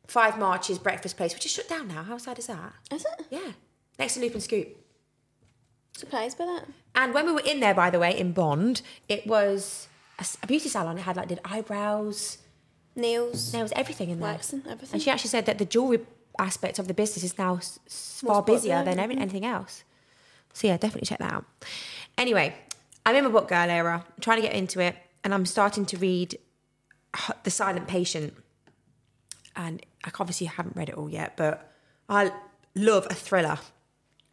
Five 0.08 0.38
Marches 0.38 0.78
breakfast 0.78 1.18
place, 1.18 1.34
which 1.34 1.46
is 1.48 1.52
shut 1.52 1.68
down 1.68 1.88
now. 1.88 2.04
How 2.04 2.18
sad 2.20 2.38
is 2.38 2.46
that? 2.48 2.74
Is 2.92 3.04
it? 3.20 3.26
Yeah, 3.32 3.54
next 3.98 4.14
to 4.14 4.20
Loop 4.22 4.34
and 4.36 4.44
Scoop. 4.44 4.68
Surprised 5.98 6.38
by 6.38 6.46
that? 6.46 6.66
And 6.94 7.14
when 7.14 7.26
we 7.26 7.32
were 7.32 7.42
in 7.46 7.60
there, 7.60 7.74
by 7.74 7.90
the 7.90 8.00
way, 8.00 8.18
in 8.18 8.32
Bond, 8.32 8.82
it 9.10 9.26
was 9.26 9.88
a 10.44 10.48
beauty 10.48 10.70
salon. 10.70 10.98
It 10.98 11.02
had 11.02 11.16
like 11.16 11.28
did 11.30 11.40
eyebrows, 11.44 12.38
Nails. 12.96 13.52
nails, 13.54 13.72
everything 13.76 14.10
in 14.12 14.20
there. 14.20 14.34
Waxing, 14.34 14.62
everything. 14.70 14.94
And 14.94 15.02
she 15.02 15.10
actually 15.10 15.30
said 15.30 15.46
that 15.48 15.58
the 15.58 15.66
jewelry 15.66 16.02
aspect 16.40 16.80
of 16.80 16.88
the 16.88 16.94
business 16.94 17.24
is 17.24 17.38
now 17.38 17.58
s- 17.58 17.80
far 18.26 18.42
busier 18.42 18.84
than 18.84 19.00
every- 19.00 19.16
mm-hmm. 19.16 19.22
anything 19.22 19.46
else. 19.46 19.84
So 20.54 20.68
yeah, 20.68 20.78
definitely 20.78 21.08
check 21.08 21.20
that 21.20 21.34
out. 21.34 21.46
Anyway, 22.18 22.56
I'm 23.06 23.16
in 23.16 23.24
my 23.26 23.30
book 23.30 23.48
girl 23.48 23.70
era. 23.70 24.06
I'm 24.06 24.22
trying 24.22 24.38
to 24.38 24.48
get 24.48 24.56
into 24.56 24.80
it, 24.80 24.96
and 25.24 25.34
I'm 25.34 25.46
starting 25.46 25.86
to 25.88 25.98
read 25.98 26.38
The 27.44 27.52
Silent 27.52 27.88
Patient. 27.88 28.34
And 29.56 29.86
I 30.04 30.12
obviously 30.20 30.48
haven't 30.48 30.76
read 30.76 30.90
it 30.90 30.96
all 30.96 31.10
yet, 31.10 31.38
but 31.38 31.72
I 32.10 32.32
love 32.74 33.08
a 33.10 33.14
thriller, 33.14 33.60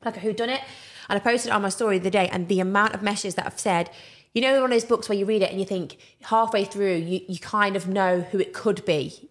like 0.04 0.16
a 0.16 0.20
whodunit. 0.20 0.60
And 1.08 1.16
I 1.16 1.18
posted 1.18 1.50
it 1.50 1.54
on 1.54 1.62
my 1.62 1.68
story 1.68 1.98
the 1.98 2.10
day, 2.10 2.28
and 2.28 2.48
the 2.48 2.60
amount 2.60 2.94
of 2.94 3.02
messages 3.02 3.34
that 3.34 3.46
I've 3.46 3.60
said. 3.60 3.90
You 4.34 4.40
know, 4.40 4.54
one 4.62 4.64
of 4.64 4.70
those 4.70 4.86
books 4.86 5.10
where 5.10 5.18
you 5.18 5.26
read 5.26 5.42
it 5.42 5.50
and 5.50 5.60
you 5.60 5.66
think 5.66 5.98
halfway 6.22 6.64
through, 6.64 6.94
you, 6.94 7.20
you 7.28 7.38
kind 7.38 7.76
of 7.76 7.86
know 7.86 8.20
who 8.22 8.38
it 8.38 8.54
could 8.54 8.82
be 8.86 9.28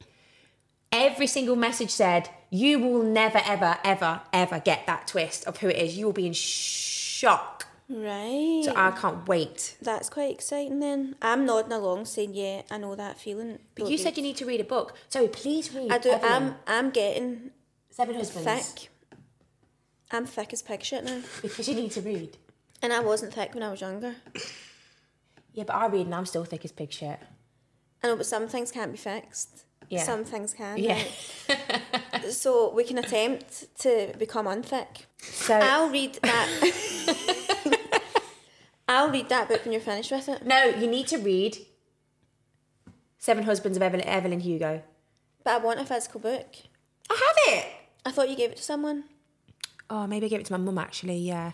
every 0.92 1.28
single 1.28 1.56
message 1.56 1.90
said, 1.92 2.30
You 2.50 2.80
will 2.80 3.04
never, 3.04 3.42
ever, 3.46 3.78
ever, 3.84 4.22
ever 4.34 4.60
get 4.60 4.86
that 4.88 5.08
twist 5.08 5.46
of 5.46 5.58
who 5.58 5.68
it 5.68 5.78
is. 5.78 5.98
You 5.98 6.06
will 6.06 6.14
be 6.14 6.28
in 6.28 6.34
shock. 6.34 7.68
Right. 7.90 8.62
So 8.64 8.74
I 8.76 8.92
can't 8.92 9.28
wait. 9.28 9.76
That's 9.82 10.10
quite 10.10 10.32
exciting 10.32 10.80
then. 10.80 11.16
I'm 11.22 11.46
nodding 11.46 11.74
along 11.74 12.06
saying, 12.06 12.34
yeah, 12.34 12.62
I 12.72 12.78
know 12.78 12.96
that 12.96 13.20
feeling. 13.20 13.60
But 13.76 13.90
you 13.90 13.98
said 13.98 14.16
you 14.16 14.24
need 14.24 14.38
to 14.38 14.46
read 14.46 14.62
a 14.62 14.64
book. 14.64 14.96
So 15.10 15.28
please 15.28 15.74
read. 15.74 15.92
I 15.92 15.98
do. 15.98 16.14
I'm, 16.14 16.56
I'm 16.68 16.90
getting 16.92 17.52
Seven 17.90 18.16
Husbands. 18.16 18.46
thick. 18.72 18.90
I'm 20.10 20.26
thick 20.26 20.54
as 20.54 20.62
pig 20.62 20.84
shit 20.84 21.04
now. 21.04 21.22
Because 21.42 21.68
you 21.68 21.76
need 21.76 21.92
to 21.92 22.02
read. 22.02 22.38
And 22.82 22.94
I 22.94 23.02
wasn't 23.02 23.34
thick 23.34 23.54
when 23.54 23.64
I 23.64 23.72
was 23.72 23.82
younger. 23.82 24.16
Yeah, 25.54 25.66
but 25.66 25.76
I 25.76 25.88
read 25.88 26.06
and 26.06 26.16
I'm 26.16 26.26
still 26.26 26.46
thick 26.46 26.64
as 26.64 26.72
pig 26.72 26.92
shit. 26.94 27.20
I 28.02 28.08
know, 28.08 28.16
but 28.16 28.26
some 28.26 28.48
things 28.48 28.72
can't 28.72 28.92
be 28.92 28.98
fixed. 28.98 29.66
Yeah. 29.92 30.04
Some 30.04 30.24
things 30.24 30.54
can. 30.54 30.78
Yeah. 30.78 31.04
right? 31.50 32.24
so 32.30 32.74
we 32.74 32.86
can 32.86 32.98
attempt 32.98 33.78
to 33.80 34.14
become 34.18 34.48
unthick. 34.48 35.06
So 35.18 35.54
I'll 35.54 35.90
read 35.90 36.18
that. 36.24 37.78
I'll 38.88 39.12
read 39.12 39.28
that 39.28 39.50
book 39.50 39.66
when 39.66 39.74
you're 39.74 39.82
finished 39.82 40.12
with 40.12 40.30
it. 40.30 40.46
no, 40.46 40.64
you 40.64 40.88
need 40.88 41.08
to 41.08 41.18
read 41.18 41.58
Seven 43.18 43.44
Husbands 43.44 43.78
of 43.78 43.84
Evelyn, 43.84 44.08
Evelyn 44.08 44.40
Hugo. 44.40 44.82
But 45.44 45.54
I 45.54 45.58
want 45.58 45.82
a 45.82 45.86
physical 45.86 46.22
book. 46.22 46.56
I 47.10 47.14
have 47.14 47.58
it. 47.58 47.66
I 48.06 48.12
thought 48.12 48.30
you 48.30 48.38
gave 48.38 48.52
it 48.52 48.58
to 48.58 48.64
someone. 48.64 49.04
Oh, 49.90 50.08
maybe 50.08 50.26
I 50.26 50.30
gave 50.30 50.40
it 50.40 50.46
to 50.46 50.54
my 50.54 50.58
mum 50.58 50.78
actually. 50.78 51.18
Yeah. 51.18 51.52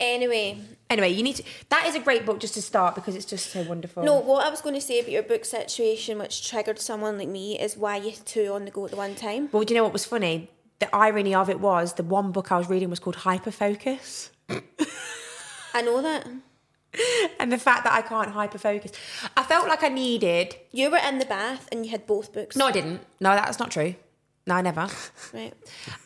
Anyway, 0.00 0.58
Anyway, 0.90 1.08
you 1.08 1.22
need 1.22 1.36
to. 1.36 1.42
That 1.70 1.86
is 1.86 1.94
a 1.94 2.00
great 2.00 2.24
book 2.26 2.38
just 2.40 2.54
to 2.54 2.62
start 2.62 2.94
because 2.94 3.16
it's 3.16 3.24
just 3.24 3.50
so 3.50 3.62
wonderful. 3.62 4.04
no, 4.04 4.18
what 4.20 4.46
I 4.46 4.50
was 4.50 4.60
going 4.60 4.74
to 4.74 4.80
say 4.80 5.00
about 5.00 5.10
your 5.10 5.22
book 5.22 5.44
situation, 5.44 6.18
which 6.18 6.48
triggered 6.48 6.78
someone 6.78 7.18
like 7.18 7.28
me, 7.28 7.58
is 7.58 7.76
why 7.76 7.96
you 7.96 8.12
two 8.24 8.52
on 8.52 8.64
the 8.64 8.70
go 8.70 8.84
at 8.84 8.90
the 8.92 8.96
one 8.96 9.14
time. 9.14 9.48
Well, 9.50 9.64
do 9.64 9.74
you 9.74 9.78
know 9.78 9.84
what 9.84 9.92
was 9.92 10.04
funny? 10.04 10.50
The 10.78 10.94
irony 10.94 11.34
of 11.34 11.48
it 11.48 11.58
was 11.58 11.94
the 11.94 12.02
one 12.02 12.32
book 12.32 12.52
I 12.52 12.58
was 12.58 12.68
reading 12.68 12.90
was 12.90 13.00
called 13.00 13.16
Hyperfocus. 13.16 14.30
I 15.74 15.82
know 15.82 16.02
that. 16.02 16.26
And 17.40 17.50
the 17.50 17.58
fact 17.58 17.82
that 17.82 17.92
I 17.92 18.02
can't 18.02 18.32
hyperfocus. 18.32 18.92
I 19.36 19.42
felt 19.42 19.66
like 19.66 19.82
I 19.82 19.88
needed. 19.88 20.54
You 20.70 20.92
were 20.92 20.98
in 20.98 21.18
the 21.18 21.24
bath 21.24 21.68
and 21.72 21.84
you 21.84 21.90
had 21.90 22.06
both 22.06 22.32
books. 22.32 22.54
No, 22.54 22.66
I 22.66 22.70
didn't. 22.70 23.00
No, 23.18 23.34
that's 23.34 23.58
not 23.58 23.72
true. 23.72 23.96
No, 24.46 24.54
I 24.56 24.60
never. 24.60 24.88
Right. 25.32 25.54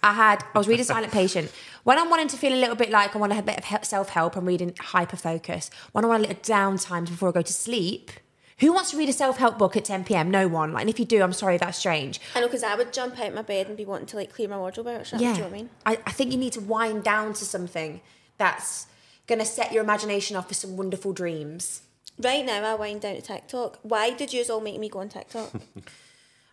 I 0.03 0.13
had, 0.13 0.45
I 0.55 0.59
was 0.59 0.69
reading 0.69 0.85
Silent 0.85 1.13
Patient. 1.13 1.51
When 1.83 1.99
I'm 1.99 2.09
wanting 2.09 2.29
to 2.29 2.37
feel 2.37 2.53
a 2.53 2.61
little 2.61 2.77
bit 2.77 2.91
like 2.91 3.17
I 3.17 3.19
want 3.19 3.33
a 3.33 3.43
bit 3.43 3.59
of 3.73 3.85
self 3.85 4.11
help, 4.11 4.37
I'm 4.37 4.47
reading 4.47 4.73
Hyperfocus. 4.73 5.71
When 5.93 6.05
I 6.05 6.09
want 6.09 6.25
a 6.25 6.29
little 6.29 6.43
downtime 6.43 7.07
before 7.07 7.31
I 7.31 7.33
go 7.33 7.43
to 7.43 7.53
sleep, 7.53 8.13
who 8.59 8.73
wants 8.73 8.93
to 8.93 8.97
read 8.97 9.09
a 9.09 9.13
self 9.13 9.39
help 9.39 9.59
book 9.59 9.77
at 9.77 9.85
10 9.85 10.05
pm? 10.05 10.31
No 10.31 10.47
one. 10.47 10.73
Like, 10.73 10.83
and 10.83 10.91
if 10.91 11.01
you 11.01 11.05
do, 11.05 11.23
I'm 11.23 11.33
sorry, 11.33 11.59
that's 11.59 11.79
strange. 11.79 12.21
I 12.35 12.41
know, 12.41 12.47
because 12.47 12.63
I 12.63 12.77
would 12.77 12.93
jump 12.93 13.19
out 13.19 13.35
my 13.35 13.43
bed 13.43 13.67
and 13.67 13.77
be 13.77 13.85
wanting 13.85 14.07
to 14.07 14.17
like 14.17 14.33
clear 14.33 14.49
my 14.49 14.59
wardrobe 14.59 14.87
out. 14.87 15.13
Yeah. 15.13 15.19
Do 15.19 15.25
you 15.25 15.33
know 15.33 15.41
what 15.41 15.47
I 15.47 15.51
mean? 15.51 15.71
I, 15.87 15.99
I 16.07 16.13
think 16.13 16.31
you 16.33 16.39
need 16.39 16.53
to 16.53 16.61
wind 16.61 17.03
down 17.03 17.33
to 17.35 17.45
something 17.45 18.01
that's 18.37 18.87
going 19.27 19.41
to 19.41 19.45
set 19.45 19.73
your 19.73 19.83
imagination 19.83 20.37
off 20.37 20.49
for 20.49 20.55
some 20.55 20.77
wonderful 20.77 21.13
dreams. 21.13 21.83
Right 22.19 22.45
now, 22.45 22.65
I 22.65 22.75
wind 22.75 23.03
down 23.03 23.15
to 23.17 23.23
TikTok. 23.23 23.79
Why 23.83 24.11
did 24.11 24.33
you 24.33 24.45
all 24.51 24.61
make 24.61 24.79
me 24.79 24.89
go 24.89 25.01
on 25.01 25.09
TikTok? 25.09 25.53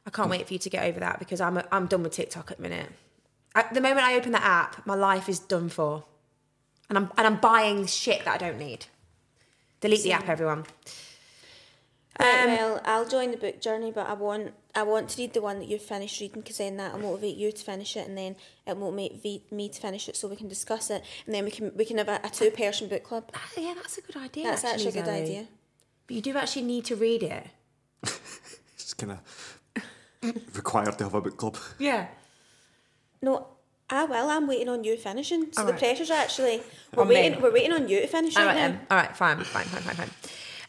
I 0.05 0.09
can't 0.11 0.29
wait 0.29 0.47
for 0.47 0.53
you 0.53 0.59
to 0.59 0.69
get 0.69 0.83
over 0.85 0.99
that 0.99 1.19
because 1.19 1.41
I'm, 1.41 1.61
I'm 1.71 1.87
done 1.87 2.03
with 2.03 2.13
TikTok 2.13 2.51
at 2.51 2.57
the 2.57 2.63
minute. 2.63 2.89
At 3.55 3.73
the 3.73 3.81
moment 3.81 4.01
I 4.01 4.15
open 4.15 4.31
that 4.33 4.43
app, 4.43 4.85
my 4.85 4.95
life 4.95 5.27
is 5.29 5.39
done 5.39 5.69
for. 5.69 6.03
And 6.89 6.97
I'm, 6.97 7.11
and 7.17 7.25
I'm 7.25 7.37
buying 7.37 7.87
shit 7.87 8.25
that 8.25 8.35
I 8.35 8.37
don't 8.37 8.59
need. 8.59 8.85
Delete 9.81 10.03
the 10.03 10.11
app, 10.11 10.29
everyone. 10.29 10.65
right, 12.19 12.43
Um, 12.43 12.47
well, 12.47 12.81
I'll 12.85 13.07
join 13.07 13.31
the 13.31 13.37
book 13.37 13.59
journey, 13.61 13.91
but 13.91 14.07
I 14.07 14.13
want 14.13 14.53
I 14.77 14.83
want 14.83 15.09
to 15.09 15.21
read 15.21 15.33
the 15.33 15.41
one 15.41 15.59
that 15.59 15.67
you've 15.69 15.81
finished 15.81 16.19
reading 16.19 16.41
because 16.41 16.57
then 16.57 16.77
that'll 16.77 16.99
motivate 16.99 17.37
you 17.37 17.51
to 17.51 17.63
finish 17.63 17.95
it, 17.95 18.07
and 18.07 18.17
then 18.17 18.35
it 18.67 18.77
will 18.77 18.91
motivate 18.91 19.51
me 19.51 19.69
to 19.69 19.79
finish 19.79 20.09
it, 20.09 20.15
so 20.17 20.27
we 20.27 20.35
can 20.35 20.47
discuss 20.47 20.89
it, 20.89 21.03
and 21.25 21.33
then 21.33 21.45
we 21.45 21.51
can 21.51 21.71
we 21.75 21.85
can 21.85 21.97
have 21.97 22.07
a, 22.09 22.19
a 22.23 22.29
two 22.29 22.51
person 22.51 22.87
book 22.87 23.03
club. 23.03 23.31
Ah, 23.33 23.49
yeah, 23.57 23.73
that's 23.75 23.97
a 23.97 24.01
good 24.01 24.17
idea. 24.17 24.43
That's 24.43 24.63
actually, 24.63 24.89
a 24.89 24.91
good 24.93 25.05
Zoe. 25.05 25.21
idea. 25.21 25.47
But 26.07 26.15
you 26.15 26.21
do 26.21 26.35
actually 26.37 26.63
need 26.63 26.85
to 26.85 26.95
read 26.95 27.23
it. 27.23 27.47
It's 28.75 28.93
kind 28.93 29.13
of 29.13 29.54
required 30.53 30.97
to 30.97 31.03
have 31.05 31.13
a 31.15 31.21
book 31.21 31.37
club. 31.37 31.57
Yeah. 31.79 32.07
No, 33.21 33.47
I 33.89 34.03
will. 34.05 34.29
I'm 34.29 34.47
waiting 34.47 34.69
on 34.69 34.83
you 34.83 34.97
finishing. 34.97 35.47
So 35.51 35.61
the 35.61 35.67
Alright. 35.67 35.79
pressure's 35.79 36.11
actually 36.11 36.61
we're 36.95 37.03
On 37.03 37.07
me. 37.09 37.15
waiting. 37.15 37.41
We're 37.41 37.51
waiting 37.53 37.73
on 37.73 37.87
you 37.87 38.01
to 38.01 38.07
finish 38.07 38.35
All 38.35 38.45
right, 38.45 38.55
right, 38.55 38.61
now. 38.61 38.67
then. 38.69 38.87
All 38.91 38.97
right, 38.97 39.15
fine, 39.15 39.37
fine, 39.43 39.65
fine, 39.65 39.81
fine, 39.83 39.95
fine. 39.95 40.09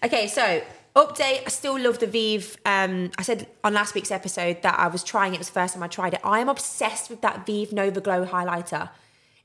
Okay, 0.04 0.26
so 0.28 0.62
update. 0.94 1.42
I 1.46 1.48
still 1.48 1.78
love 1.78 1.98
the 1.98 2.06
Vieve. 2.06 2.56
Um, 2.64 3.10
I 3.18 3.22
said 3.22 3.46
on 3.64 3.74
last 3.74 3.94
week's 3.94 4.10
episode 4.10 4.62
that 4.62 4.78
I 4.78 4.88
was 4.88 5.02
trying 5.02 5.32
it. 5.32 5.36
It 5.36 5.40
was 5.40 5.48
the 5.48 5.54
first 5.54 5.74
time 5.74 5.82
I 5.82 5.88
tried 5.88 6.14
it. 6.14 6.20
I 6.24 6.40
am 6.40 6.48
obsessed 6.48 7.10
with 7.10 7.20
that 7.22 7.46
Vieve 7.46 7.72
Nova 7.72 8.00
Glow 8.00 8.24
highlighter. 8.26 8.90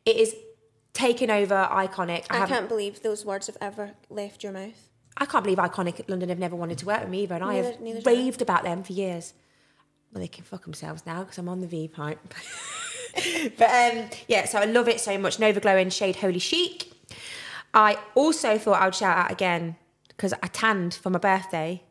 It 0.05 0.17
is 0.17 0.35
taken 0.93 1.31
over, 1.31 1.55
iconic. 1.71 2.25
I, 2.29 2.35
I 2.35 2.39
haven't- 2.39 2.55
can't 2.55 2.69
believe 2.69 3.01
those 3.01 3.25
words 3.25 3.47
have 3.47 3.57
ever 3.61 3.91
left 4.09 4.43
your 4.43 4.51
mouth. 4.51 4.87
I 5.17 5.25
can't 5.25 5.43
believe 5.43 5.57
Iconic 5.59 6.07
London 6.09 6.29
have 6.29 6.39
never 6.39 6.55
wanted 6.55 6.77
to 6.79 6.85
work 6.85 7.01
with 7.01 7.09
me 7.09 7.23
either, 7.23 7.35
and 7.35 7.43
I 7.43 7.53
Neither- 7.55 7.71
have 7.71 7.81
neither 7.81 8.01
do 8.01 8.09
I. 8.09 8.13
raved 8.13 8.41
about 8.41 8.63
them 8.63 8.81
for 8.83 8.93
years. 8.93 9.33
Well, 10.13 10.21
they 10.21 10.27
can 10.27 10.43
fuck 10.43 10.63
themselves 10.63 11.05
now 11.05 11.19
because 11.23 11.37
I'm 11.37 11.49
on 11.49 11.61
the 11.61 11.67
V 11.67 11.87
pipe. 11.87 12.19
but 13.57 13.69
um, 13.69 14.09
yeah, 14.27 14.45
so 14.45 14.59
I 14.59 14.65
love 14.65 14.87
it 14.87 14.99
so 14.99 15.17
much. 15.17 15.39
Nova 15.39 15.59
Glow 15.59 15.77
in 15.77 15.89
shade 15.89 16.17
Holy 16.17 16.39
Chic. 16.39 16.91
I 17.73 17.97
also 18.15 18.57
thought 18.57 18.81
I 18.81 18.85
would 18.85 18.95
shout 18.95 19.17
out 19.17 19.31
again 19.31 19.77
because 20.09 20.33
I 20.33 20.47
tanned 20.47 20.93
for 20.93 21.09
my 21.09 21.19
birthday, 21.19 21.83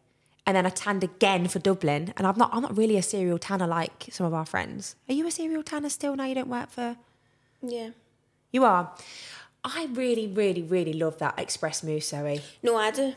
and 0.46 0.54
then 0.54 0.66
I 0.66 0.70
tanned 0.70 1.02
again 1.02 1.48
for 1.48 1.58
Dublin. 1.58 2.12
And 2.16 2.26
I'm 2.26 2.36
not, 2.36 2.50
I'm 2.52 2.62
not 2.62 2.76
really 2.76 2.96
a 2.96 3.02
serial 3.02 3.38
tanner 3.38 3.66
like 3.66 4.08
some 4.10 4.26
of 4.26 4.34
our 4.34 4.44
friends. 4.44 4.96
Are 5.08 5.14
you 5.14 5.26
a 5.26 5.30
serial 5.30 5.62
tanner 5.62 5.88
still? 5.88 6.14
Now 6.16 6.26
you 6.26 6.34
don't 6.34 6.48
work 6.48 6.70
for. 6.70 6.96
Yeah. 7.62 7.90
You 8.52 8.64
are. 8.64 8.92
I 9.64 9.88
really, 9.92 10.26
really, 10.26 10.62
really 10.62 10.92
love 10.92 11.18
that 11.18 11.38
Express 11.38 11.82
Mousse, 11.82 12.08
Zoe. 12.08 12.40
No, 12.62 12.76
I 12.76 12.90
do. 12.90 13.14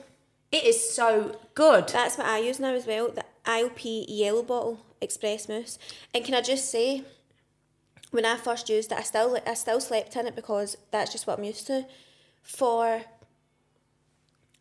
It 0.52 0.66
is 0.66 0.94
so 0.94 1.40
good. 1.56 1.90
That's 1.90 2.18
what 2.18 2.28
I 2.28 2.40
use 2.40 2.60
now 2.60 2.74
as 2.74 2.86
well. 2.86 3.10
The 3.10 3.26
IOP 3.46 4.06
yellow 4.08 4.44
bottle 4.44 4.86
Express 5.04 5.48
Mousse. 5.48 5.78
And 6.14 6.24
can 6.26 6.34
I 6.34 6.42
just 6.42 6.70
say, 6.72 7.04
when 8.12 8.26
I 8.26 8.38
first 8.38 8.70
used 8.70 8.92
it, 8.92 8.98
I 8.98 9.04
still 9.04 9.40
I 9.46 9.54
still 9.54 9.80
slept 9.80 10.16
in 10.16 10.28
it 10.28 10.36
because 10.36 10.78
that's 10.92 11.12
just 11.12 11.28
what 11.28 11.38
I'm 11.38 11.44
used 11.44 11.68
to. 11.68 11.86
For 12.44 13.02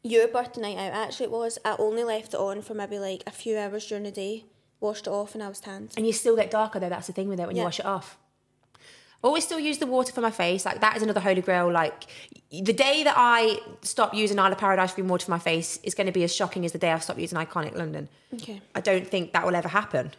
your 0.03 0.27
birthday 0.29 0.61
night 0.61 0.79
out, 0.79 0.95
actually 0.95 1.27
it 1.27 1.33
was. 1.33 1.59
I 1.65 1.77
only 1.79 2.05
left 2.05 2.35
it 2.35 2.41
on 2.41 2.63
for 2.63 2.75
maybe 2.75 2.99
like 2.99 3.23
a 3.27 3.31
few 3.31 3.59
hours 3.59 3.87
during 3.87 4.05
the 4.05 4.11
day, 4.11 4.45
washed 4.81 5.07
it 5.07 5.11
off, 5.11 5.35
and 5.35 5.43
I 5.43 5.49
was 5.49 5.61
tanned. 5.61 5.93
And 5.97 6.07
you 6.07 6.13
still 6.13 6.37
get 6.37 6.51
darker 6.51 6.81
though. 6.81 6.89
That's 6.89 7.07
the 7.07 7.13
thing 7.13 7.29
with 7.29 7.41
it 7.41 7.47
when 7.47 7.57
you 7.57 7.63
wash 7.63 7.79
it 7.79 7.87
off. 7.87 8.19
Always 9.23 9.45
still 9.45 9.61
use 9.61 9.79
the 9.79 9.87
water 9.87 10.13
for 10.13 10.21
my 10.21 10.33
face. 10.33 10.65
Like 10.65 10.81
that 10.81 10.97
is 10.97 11.03
another 11.03 11.21
holy 11.21 11.43
grail. 11.43 11.71
Like 11.71 12.07
the 12.51 12.73
day 12.73 13.05
that 13.05 13.15
I 13.17 13.59
stop 13.83 14.15
using 14.15 14.39
Isle 14.39 14.53
of 14.53 14.59
Paradise 14.59 14.95
cream 14.95 15.07
water 15.07 15.27
for 15.27 15.31
my 15.31 15.39
face 15.39 15.79
is 15.85 15.95
going 15.95 16.09
to 16.09 16.13
be 16.13 16.25
as 16.25 16.35
shocking 16.35 16.65
as 16.65 16.73
the 16.73 16.79
day 16.79 16.91
I 16.91 16.99
stop 16.99 17.19
using 17.19 17.39
Iconic 17.39 17.77
London. 17.77 18.09
Okay, 18.35 18.61
I 18.75 18.81
don't 18.81 19.07
think 19.07 19.33
that 19.35 19.47
will 19.47 19.55
ever 19.55 19.69
happen. 19.69 20.11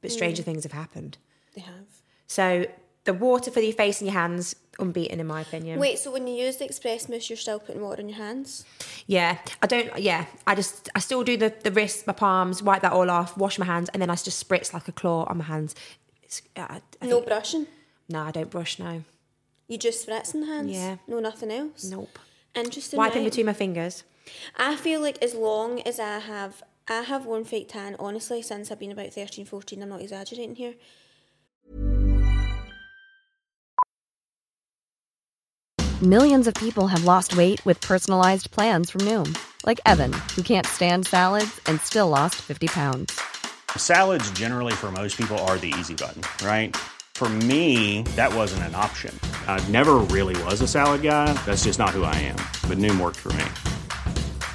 But 0.00 0.12
stranger 0.12 0.42
mm. 0.42 0.46
things 0.46 0.62
have 0.64 0.72
happened. 0.72 1.18
they 1.54 1.60
have. 1.60 1.86
So 2.26 2.66
the 3.04 3.12
water 3.14 3.50
for 3.50 3.60
your 3.60 3.72
face 3.72 4.00
and 4.00 4.08
your 4.10 4.18
hands, 4.18 4.54
unbeaten 4.78 5.20
in 5.20 5.26
my 5.26 5.40
opinion. 5.40 5.78
Wait, 5.78 5.98
so 5.98 6.10
when 6.10 6.26
you 6.26 6.34
use 6.34 6.56
the 6.56 6.64
Express 6.64 7.08
Mousse, 7.08 7.28
you're 7.28 7.36
still 7.36 7.58
putting 7.58 7.82
water 7.82 8.02
on 8.02 8.08
your 8.08 8.18
hands? 8.18 8.64
Yeah, 9.06 9.38
I 9.62 9.66
don't. 9.66 9.98
Yeah, 9.98 10.26
I 10.46 10.54
just 10.54 10.88
I 10.94 11.00
still 11.00 11.22
do 11.24 11.36
the 11.36 11.52
the 11.62 11.70
wrists, 11.70 12.06
my 12.06 12.12
palms, 12.12 12.62
wipe 12.62 12.82
that 12.82 12.92
all 12.92 13.10
off, 13.10 13.36
wash 13.36 13.58
my 13.58 13.66
hands, 13.66 13.88
and 13.90 14.00
then 14.00 14.10
I 14.10 14.14
just 14.14 14.46
spritz 14.48 14.72
like 14.72 14.88
a 14.88 14.92
claw 14.92 15.24
on 15.24 15.38
my 15.38 15.44
hands. 15.44 15.74
It's, 16.22 16.42
I, 16.56 16.80
I 17.02 17.06
No 17.06 17.16
think- 17.16 17.26
brushing. 17.26 17.66
no, 18.08 18.20
I 18.22 18.30
don't 18.30 18.50
brush. 18.50 18.78
now. 18.78 19.02
You 19.66 19.78
just 19.78 20.06
spritz 20.06 20.34
in 20.34 20.40
the 20.40 20.46
hands? 20.46 20.72
Yeah. 20.72 20.96
No, 21.06 21.20
nothing 21.20 21.50
else? 21.50 21.84
nope. 21.84 22.18
Interesting. 22.54 22.96
Wiping 22.98 23.22
right? 23.22 23.30
between 23.30 23.46
my 23.46 23.52
fingers. 23.52 24.02
I 24.56 24.76
feel 24.76 25.00
like 25.00 25.22
as 25.22 25.34
long 25.34 25.80
as 25.82 25.98
I 26.00 26.18
have, 26.18 26.62
I 26.90 27.02
have 27.02 27.24
worn 27.24 27.44
fake 27.44 27.68
tan, 27.68 27.94
honestly, 28.00 28.42
since 28.42 28.72
I've 28.72 28.80
been 28.80 28.90
about 28.90 29.12
13, 29.12 29.44
14, 29.44 29.80
I'm 29.80 29.88
not 29.88 30.00
exaggerating 30.00 30.56
here. 30.56 30.74
Millions 36.02 36.48
of 36.48 36.54
people 36.54 36.88
have 36.88 37.04
lost 37.04 37.36
weight 37.36 37.64
with 37.64 37.80
personalized 37.80 38.50
plans 38.50 38.90
from 38.90 39.02
Noom, 39.02 39.38
like 39.64 39.80
Evan, 39.86 40.12
who 40.34 40.42
can't 40.42 40.66
stand 40.66 41.06
salads 41.06 41.60
and 41.66 41.80
still 41.80 42.08
lost 42.08 42.34
50 42.34 42.66
pounds. 42.66 43.20
Salads, 43.76 44.28
generally, 44.32 44.72
for 44.72 44.90
most 44.90 45.16
people, 45.16 45.38
are 45.46 45.58
the 45.58 45.72
easy 45.78 45.94
button, 45.94 46.22
right? 46.44 46.76
For 47.14 47.28
me, 47.28 48.02
that 48.16 48.34
wasn't 48.34 48.64
an 48.64 48.74
option. 48.74 49.16
I 49.46 49.64
never 49.68 49.98
really 50.10 50.42
was 50.44 50.60
a 50.60 50.66
salad 50.66 51.02
guy. 51.02 51.34
That's 51.46 51.64
just 51.64 51.78
not 51.78 51.90
who 51.90 52.02
I 52.02 52.16
am. 52.16 52.36
But 52.66 52.78
Noom 52.78 52.98
worked 52.98 53.18
for 53.18 53.32
me. 53.34 53.44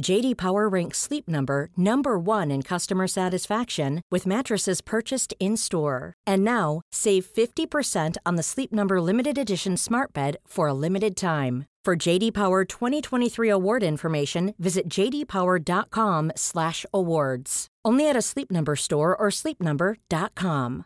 JD 0.00 0.36
Power 0.36 0.68
ranks 0.68 0.98
Sleep 0.98 1.28
Number 1.28 1.70
number 1.76 2.18
1 2.18 2.50
in 2.50 2.62
customer 2.62 3.06
satisfaction 3.06 4.02
with 4.10 4.26
mattresses 4.26 4.80
purchased 4.80 5.34
in-store. 5.38 6.14
And 6.26 6.42
now, 6.44 6.80
save 6.92 7.26
50% 7.26 8.16
on 8.24 8.36
the 8.36 8.42
Sleep 8.42 8.72
Number 8.72 8.98
limited 9.00 9.36
edition 9.36 9.76
Smart 9.76 10.14
Bed 10.14 10.38
for 10.46 10.68
a 10.68 10.74
limited 10.74 11.14
time. 11.16 11.66
For 11.84 11.96
JD 11.96 12.32
Power 12.34 12.64
2023 12.64 13.50
award 13.50 13.82
information, 13.82 14.54
visit 14.58 14.88
jdpower.com/awards. 14.88 17.66
Only 17.84 18.08
at 18.08 18.16
a 18.16 18.22
Sleep 18.22 18.50
Number 18.50 18.76
store 18.76 19.14
or 19.16 19.28
sleepnumber.com. 19.30 20.84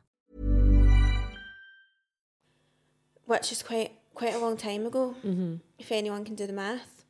which 3.32 3.50
is 3.50 3.62
quite 3.62 3.92
quite 4.14 4.34
a 4.34 4.38
long 4.38 4.58
time 4.58 4.86
ago. 4.86 5.14
Mm-hmm. 5.24 5.54
If 5.78 5.90
anyone 5.90 6.24
can 6.24 6.34
do 6.34 6.46
the 6.46 6.52
math. 6.52 7.01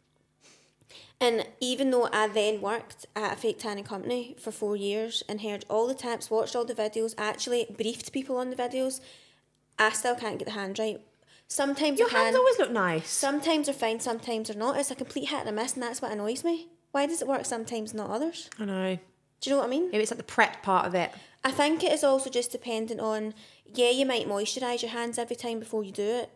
And 1.23 1.47
even 1.61 1.93
though 1.93 2.09
I 2.13 2.27
then 2.27 2.61
worked 2.61 3.07
at 3.15 3.35
a 3.35 3.37
fake 3.37 3.61
tanning 3.61 3.85
company 3.85 4.35
for 4.41 4.51
four 4.51 4.75
years 4.75 5.23
and 5.29 5.41
heard 5.41 5.65
all 5.71 5.87
the 5.87 5.95
tips, 5.95 6.33
watched 6.33 6.57
all 6.57 6.65
the 6.65 6.75
videos, 6.75 7.15
actually 7.17 7.65
briefed 7.71 8.13
people 8.13 8.37
on 8.39 8.51
the 8.51 8.57
videos, 8.57 9.01
I 9.79 9.91
still 9.91 10.17
can't 10.17 10.41
get 10.41 10.47
the 10.47 10.51
hand 10.55 10.81
right. 10.81 11.01
Sometimes 11.47 12.01
Your 12.01 12.11
hands 12.11 12.35
always 12.35 12.59
look 12.59 12.73
nice. 12.73 13.09
Sometimes 13.09 13.67
they're 13.67 13.75
fine, 13.75 14.01
sometimes 14.01 14.49
they're 14.49 14.57
not. 14.57 14.77
It's 14.77 14.91
a 14.91 14.97
complete 14.97 15.29
hit 15.29 15.41
and 15.41 15.49
a 15.49 15.53
miss, 15.53 15.75
and 15.75 15.83
that's 15.83 16.03
what 16.03 16.11
annoys 16.11 16.43
me. 16.43 16.67
Why 16.91 17.07
does 17.07 17.23
it 17.23 17.29
work 17.29 17.45
sometimes, 17.45 17.95
not 17.95 18.11
others? 18.11 18.51
I 18.59 18.65
know. 18.65 18.99
Do 19.41 19.51
you 19.51 19.55
know 19.55 19.61
what 19.61 19.69
I 19.69 19.71
mean? 19.71 19.91
Maybe 19.93 20.03
it's 20.03 20.11
like 20.11 20.19
the 20.19 20.25
prep 20.25 20.65
part 20.65 20.87
of 20.87 20.95
it. 20.97 21.13
I 21.45 21.53
think 21.53 21.85
it 21.85 21.93
is 21.93 22.03
also 22.03 22.31
just 22.31 22.51
dependent 22.51 23.01
on, 23.01 23.35
yeah, 23.73 23.91
you 23.91 24.07
might 24.07 24.27
moisturise 24.27 24.83
your 24.83 24.91
hands 24.91 25.19
every 25.19 25.37
time 25.37 25.61
before 25.61 25.85
you 25.85 25.93
do 25.93 26.03
it, 26.03 26.31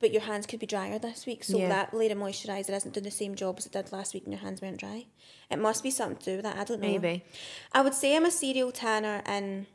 but 0.00 0.12
your 0.12 0.22
hands 0.22 0.46
could 0.46 0.60
be 0.60 0.66
drier 0.66 0.98
this 0.98 1.26
week, 1.26 1.42
so 1.44 1.58
Yeah. 1.58 1.68
that 1.68 1.94
layer 1.94 2.12
of 2.12 2.18
moisturiser 2.18 2.70
isn't 2.76 2.92
doing 2.94 3.04
the 3.04 3.10
same 3.10 3.34
job 3.34 3.56
as 3.58 3.66
it 3.66 3.72
did 3.72 3.92
last 3.92 4.12
week 4.14 4.24
and 4.24 4.32
your 4.32 4.42
hands 4.42 4.60
weren't 4.60 4.76
dry. 4.78 5.06
It 5.50 5.58
must 5.58 5.82
be 5.82 5.90
something 5.90 6.18
to 6.18 6.24
do 6.24 6.36
with 6.36 6.42
that, 6.44 6.56
I 6.58 6.64
don't 6.64 6.80
know. 6.80 6.88
Maybe. 6.88 7.24
I 7.72 7.80
would 7.82 7.94
say 7.94 8.14
I'm 8.16 8.24
a 8.24 8.30
serial 8.30 8.72
tanner 8.72 9.22
and 9.26 9.66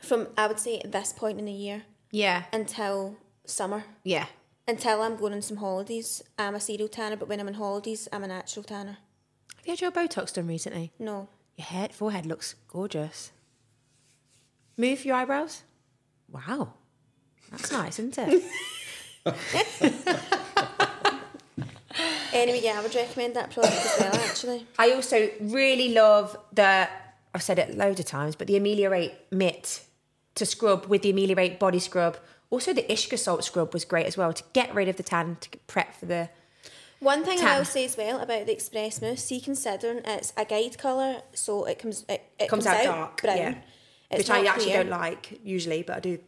from, 0.00 0.28
I 0.36 0.46
would 0.46 0.58
say 0.60 0.80
at 0.80 0.92
this 0.92 1.12
point 1.12 1.38
in 1.38 1.44
the 1.46 1.52
year 1.52 1.84
Yeah. 2.10 2.44
until 2.52 3.16
summer. 3.46 3.84
Yeah. 4.04 4.26
Until 4.66 5.00
I'm 5.02 5.16
going 5.16 5.32
on 5.32 5.40
some 5.42 5.56
holidays, 5.56 6.22
I'm 6.38 6.54
a 6.54 6.60
serial 6.60 6.88
tanner, 6.88 7.16
but 7.16 7.28
when 7.28 7.40
I'm 7.40 7.48
on 7.48 7.54
holidays, 7.54 8.06
I'm 8.12 8.22
a 8.24 8.28
natural 8.28 8.62
tanner. 8.64 8.98
Have 9.56 9.66
you 9.66 9.72
had 9.72 9.80
your 9.80 9.90
Botox 9.92 10.34
done 10.34 10.46
recently? 10.46 10.92
No. 10.98 11.28
Your 11.56 11.64
head, 11.66 11.94
forehead 11.94 12.26
looks 12.26 12.54
gorgeous. 12.68 13.32
Move 14.76 15.04
your 15.04 15.16
eyebrows. 15.16 15.62
Wow. 16.30 16.74
That's 17.50 17.72
nice, 17.72 17.98
isn't 17.98 18.18
it? 18.18 18.42
Anyway, 22.32 22.60
yeah, 22.62 22.78
I 22.78 22.82
would 22.82 22.94
recommend 22.94 23.34
that 23.36 23.50
product 23.50 23.74
as 23.74 23.96
well, 23.98 24.14
actually. 24.14 24.66
I 24.78 24.92
also 24.92 25.30
really 25.40 25.92
love 25.94 26.36
the, 26.52 26.88
I've 27.34 27.42
said 27.42 27.58
it 27.58 27.76
loads 27.76 27.98
of 27.98 28.06
times, 28.06 28.36
but 28.36 28.46
the 28.46 28.54
Ameliorate 28.56 29.12
mitt 29.32 29.82
to 30.36 30.46
scrub 30.46 30.86
with 30.86 31.02
the 31.02 31.10
Ameliorate 31.12 31.58
body 31.58 31.78
scrub. 31.80 32.16
Also, 32.50 32.72
the 32.72 32.82
Ishka 32.84 33.18
salt 33.18 33.44
scrub 33.44 33.72
was 33.72 33.84
great 33.84 34.06
as 34.06 34.16
well 34.16 34.32
to 34.32 34.44
get 34.52 34.72
rid 34.74 34.88
of 34.88 34.96
the 34.96 35.02
tan, 35.02 35.38
to 35.40 35.48
prep 35.66 35.94
for 35.94 36.06
the. 36.06 36.28
One 37.00 37.24
thing 37.24 37.38
Tan. 37.38 37.48
I 37.48 37.58
will 37.58 37.64
say 37.64 37.84
as 37.84 37.96
well 37.96 38.20
about 38.20 38.46
the 38.46 38.52
Express 38.52 39.00
Mousse, 39.02 39.24
see 39.24 39.40
considering 39.40 40.02
it's 40.04 40.32
a 40.36 40.44
guide 40.44 40.78
colour, 40.78 41.22
so 41.32 41.64
it 41.64 41.78
comes 41.78 42.04
it, 42.08 42.22
it 42.38 42.48
Comes 42.48 42.66
out 42.66 42.84
dark, 42.84 43.22
brown. 43.22 43.36
yeah. 43.36 43.54
It's 44.10 44.18
which 44.18 44.30
I 44.30 44.44
actually 44.46 44.64
clear. 44.66 44.84
don't 44.84 44.90
like 44.90 45.40
usually, 45.42 45.82
but 45.82 45.96
I 45.96 46.00
do. 46.00 46.18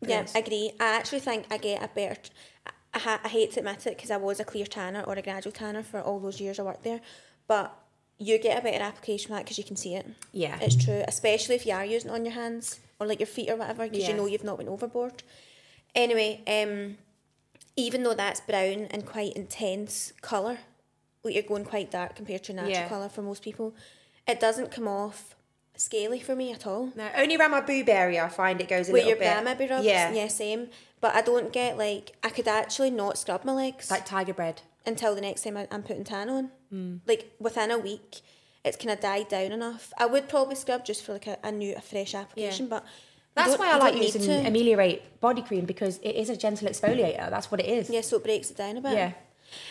Yeah, 0.00 0.08
Yes. 0.20 0.34
I 0.36 0.40
agree. 0.40 0.72
I 0.80 0.86
actually 0.96 1.20
think 1.20 1.46
I 1.50 1.56
get 1.58 1.82
a 1.82 1.88
better. 1.88 2.16
I, 2.94 2.98
ha- 2.98 3.20
I 3.24 3.28
hate 3.28 3.52
to 3.52 3.60
admit 3.60 3.86
it 3.86 3.96
because 3.96 4.10
I 4.10 4.16
was 4.16 4.40
a 4.40 4.44
clear 4.44 4.66
tanner 4.66 5.02
or 5.06 5.14
a 5.14 5.22
gradual 5.22 5.52
tanner 5.52 5.82
for 5.82 6.00
all 6.00 6.18
those 6.20 6.40
years 6.40 6.58
I 6.58 6.62
worked 6.62 6.84
there, 6.84 7.00
but 7.46 7.74
you 8.18 8.38
get 8.38 8.58
a 8.58 8.62
better 8.62 8.82
application 8.82 9.28
for 9.28 9.34
that 9.34 9.44
because 9.44 9.58
you 9.58 9.64
can 9.64 9.76
see 9.76 9.94
it. 9.94 10.06
Yeah. 10.32 10.58
it's 10.60 10.82
true, 10.82 11.02
especially 11.06 11.54
if 11.56 11.66
you 11.66 11.72
are 11.74 11.84
using 11.84 12.10
it 12.10 12.14
on 12.14 12.24
your 12.24 12.32
hands 12.34 12.80
or 12.98 13.06
like 13.06 13.20
your 13.20 13.26
feet 13.26 13.50
or 13.50 13.56
whatever 13.56 13.84
because 13.84 14.00
Yeah. 14.04 14.10
you 14.10 14.16
know 14.16 14.26
you've 14.26 14.44
not 14.44 14.56
been 14.58 14.68
overboard. 14.68 15.22
Anyway, 15.94 16.40
um, 16.46 16.96
even 17.76 18.02
though 18.02 18.14
that's 18.14 18.40
brown 18.40 18.86
and 18.90 19.04
quite 19.04 19.34
intense 19.34 20.12
colour, 20.22 20.58
like 21.22 21.34
you're 21.34 21.42
going 21.42 21.64
quite 21.64 21.90
dark 21.90 22.16
compared 22.16 22.42
to 22.44 22.52
natural 22.54 22.70
Yeah. 22.72 22.88
colour 22.88 23.08
for 23.10 23.20
most 23.22 23.42
people, 23.42 23.74
it 24.26 24.40
doesn't 24.40 24.70
come 24.70 24.88
off 24.88 25.35
scaly 25.80 26.20
for 26.20 26.34
me 26.36 26.52
at 26.52 26.66
all. 26.66 26.90
No, 26.96 27.08
only 27.16 27.36
around 27.36 27.50
my 27.52 27.60
boob 27.60 27.88
area 27.88 28.24
I 28.24 28.28
find 28.28 28.60
it 28.60 28.68
goes 28.68 28.88
a 28.88 28.92
Where 28.92 29.04
little 29.04 29.18
your 29.20 29.34
bit. 29.34 29.44
maybe 29.44 29.66
rubs, 29.70 29.84
Yeah. 29.86 30.12
yeah, 30.12 30.28
same. 30.28 30.68
But 31.00 31.14
I 31.14 31.20
don't 31.22 31.52
get 31.52 31.76
like 31.78 32.16
I 32.22 32.30
could 32.30 32.48
actually 32.48 32.90
not 32.90 33.18
scrub 33.18 33.44
my 33.44 33.52
legs 33.52 33.90
Like 33.90 34.04
tiger 34.06 34.34
bread. 34.34 34.62
until 34.86 35.14
the 35.14 35.20
next 35.20 35.42
time 35.44 35.56
I, 35.56 35.68
I'm 35.70 35.82
putting 35.82 36.04
tan 36.04 36.28
on. 36.30 36.50
Hmm. 36.70 36.96
Like 37.06 37.32
within 37.38 37.70
a 37.70 37.78
week, 37.78 38.20
it's 38.64 38.76
kind 38.76 38.90
of 38.90 39.00
died 39.00 39.28
down 39.28 39.52
enough. 39.52 39.92
I 39.98 40.06
would 40.06 40.28
probably 40.28 40.56
scrub 40.56 40.84
just 40.84 41.04
for 41.04 41.12
like 41.12 41.26
a, 41.26 41.38
a 41.44 41.52
new, 41.52 41.74
a 41.76 41.80
fresh 41.80 42.14
application, 42.14 42.66
but 42.68 42.84
That's 43.34 43.50
don't- 43.50 43.60
why 43.60 43.68
I 43.70 43.74
you 43.74 43.78
like 43.80 43.92
don't 43.92 44.00
need 44.00 44.14
using 44.14 44.22
to. 44.42 44.46
Ameliorate 44.48 45.20
body 45.20 45.42
cream 45.42 45.66
because 45.66 45.98
it 45.98 46.16
is 46.16 46.30
a 46.30 46.36
gentle 46.36 46.66
exfoliator. 46.68 47.28
That's 47.30 47.50
what 47.50 47.60
it 47.60 47.66
is. 47.66 47.90
Yeah, 47.90 48.00
so 48.00 48.16
it 48.16 48.24
breaks 48.24 48.50
it 48.50 48.56
down 48.56 48.76
a 48.78 48.80
bit. 48.80 48.92
Yeah. 48.94 49.12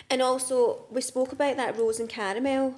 And 0.09 0.21
also, 0.21 0.85
we 0.89 1.01
spoke 1.01 1.33
about 1.33 1.57
that 1.57 1.77
rose 1.77 1.99
and 1.99 2.07
caramel 2.07 2.75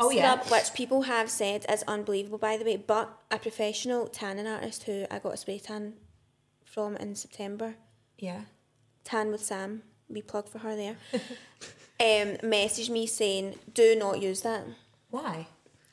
Oh, 0.00 0.10
yeah. 0.10 0.38
which 0.50 0.74
people 0.74 1.02
have 1.02 1.28
said 1.30 1.66
is 1.68 1.82
unbelievable, 1.88 2.38
by 2.38 2.56
the 2.56 2.64
way. 2.64 2.76
But 2.76 3.10
a 3.30 3.38
professional 3.38 4.06
tanning 4.06 4.46
artist 4.46 4.84
who 4.84 5.06
I 5.10 5.18
got 5.18 5.34
a 5.34 5.36
spray 5.36 5.58
tan 5.58 5.94
from 6.64 6.96
in 6.96 7.14
September, 7.16 7.74
Yeah. 8.18 8.42
Tan 9.04 9.30
with 9.32 9.42
Sam, 9.42 9.82
we 10.08 10.22
plug 10.22 10.48
for 10.48 10.58
her 10.58 10.76
there, 10.76 10.96
um, 11.12 12.36
messaged 12.48 12.90
me 12.90 13.06
saying, 13.06 13.56
do 13.72 13.96
not 13.96 14.20
use 14.22 14.42
that 14.42 14.64
Why? 15.10 15.46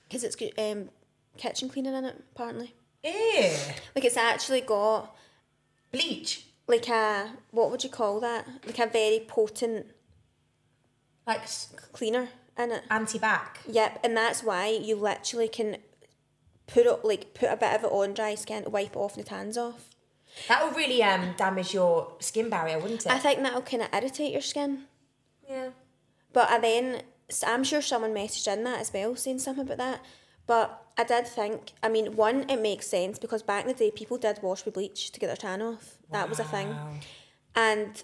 because 0.07 0.23
it's 0.23 0.35
got 0.35 0.49
um, 0.59 0.89
kitchen 1.37 1.69
cleaner 1.69 1.95
in 1.97 2.05
it, 2.05 2.23
apparently. 2.35 2.73
Ew. 3.03 3.49
Like 3.95 4.03
it's 4.05 4.17
actually 4.17 4.61
got 4.61 5.15
Bleach. 5.91 6.45
like 6.67 6.87
a 6.89 7.31
what 7.51 7.71
would 7.71 7.83
you 7.83 7.89
call 7.89 8.19
that? 8.19 8.45
Like 8.65 8.79
a 8.79 8.87
very 8.87 9.23
potent 9.27 9.85
Like 11.25 11.41
cleaner 11.93 12.29
in 12.57 12.71
it. 12.71 12.83
anti-bac. 12.89 13.59
Yep, 13.67 13.99
and 14.03 14.15
that's 14.15 14.43
why 14.43 14.67
you 14.67 14.95
literally 14.95 15.47
can 15.47 15.77
put 16.67 16.87
up 16.87 17.03
like 17.03 17.33
put 17.33 17.49
a 17.49 17.57
bit 17.57 17.73
of 17.73 17.83
it 17.83 17.91
on 17.91 18.13
dry 18.13 18.35
skin, 18.35 18.63
wipe 18.67 18.91
it 18.91 18.95
off, 18.97 19.15
and 19.15 19.25
the 19.25 19.29
tans 19.29 19.57
off. 19.57 19.89
That 20.47 20.65
would 20.65 20.75
really 20.75 21.01
um 21.03 21.33
damage 21.37 21.73
your 21.73 22.13
skin 22.19 22.49
barrier, 22.49 22.79
wouldn't 22.79 23.05
it? 23.05 23.11
I 23.11 23.19
think 23.19 23.41
that'll 23.41 23.61
kind 23.61 23.83
of 23.83 23.89
irritate 23.93 24.31
your 24.31 24.41
skin. 24.41 24.83
yeah. 25.49 25.69
But 26.33 26.49
I 26.49 26.59
then 26.59 27.01
I'm 27.45 27.63
sure 27.63 27.81
someone 27.81 28.13
messaged 28.13 28.51
in 28.51 28.63
that 28.65 28.81
as 28.81 28.91
well, 28.93 29.15
saying 29.15 29.39
something 29.39 29.63
about 29.65 29.77
that. 29.77 30.05
But 30.47 30.81
I 30.97 31.03
did 31.03 31.27
think, 31.27 31.71
I 31.81 31.89
mean, 31.89 32.15
one, 32.15 32.47
it 32.49 32.61
makes 32.61 32.87
sense 32.87 33.17
because 33.17 33.41
back 33.41 33.63
in 33.63 33.67
the 33.67 33.73
day, 33.73 33.89
people 33.89 34.17
did 34.17 34.43
wash 34.43 34.63
with 34.63 34.75
bleach 34.75 35.11
to 35.11 35.19
get 35.19 35.27
their 35.27 35.35
tan 35.35 35.61
off. 35.61 35.97
That 36.11 36.29
was 36.29 36.39
a 36.39 36.43
thing. 36.43 36.75
And 37.55 38.03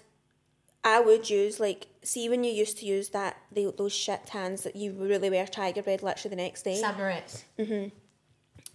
I 0.84 1.00
would 1.00 1.30
use 1.30 1.60
like, 1.60 1.86
see 2.02 2.28
when 2.28 2.42
you 2.44 2.52
used 2.52 2.78
to 2.78 2.86
use 2.86 3.10
that 3.10 3.36
the, 3.52 3.72
those 3.76 3.92
shit 3.92 4.26
tans 4.26 4.62
that 4.62 4.74
you 4.74 4.92
really 4.92 5.30
wear 5.30 5.46
tiger 5.46 5.82
bread 5.82 6.02
literally 6.02 6.34
the 6.34 6.42
next 6.42 6.62
day. 6.62 6.74
St 6.76 6.96
Moriz. 6.96 7.44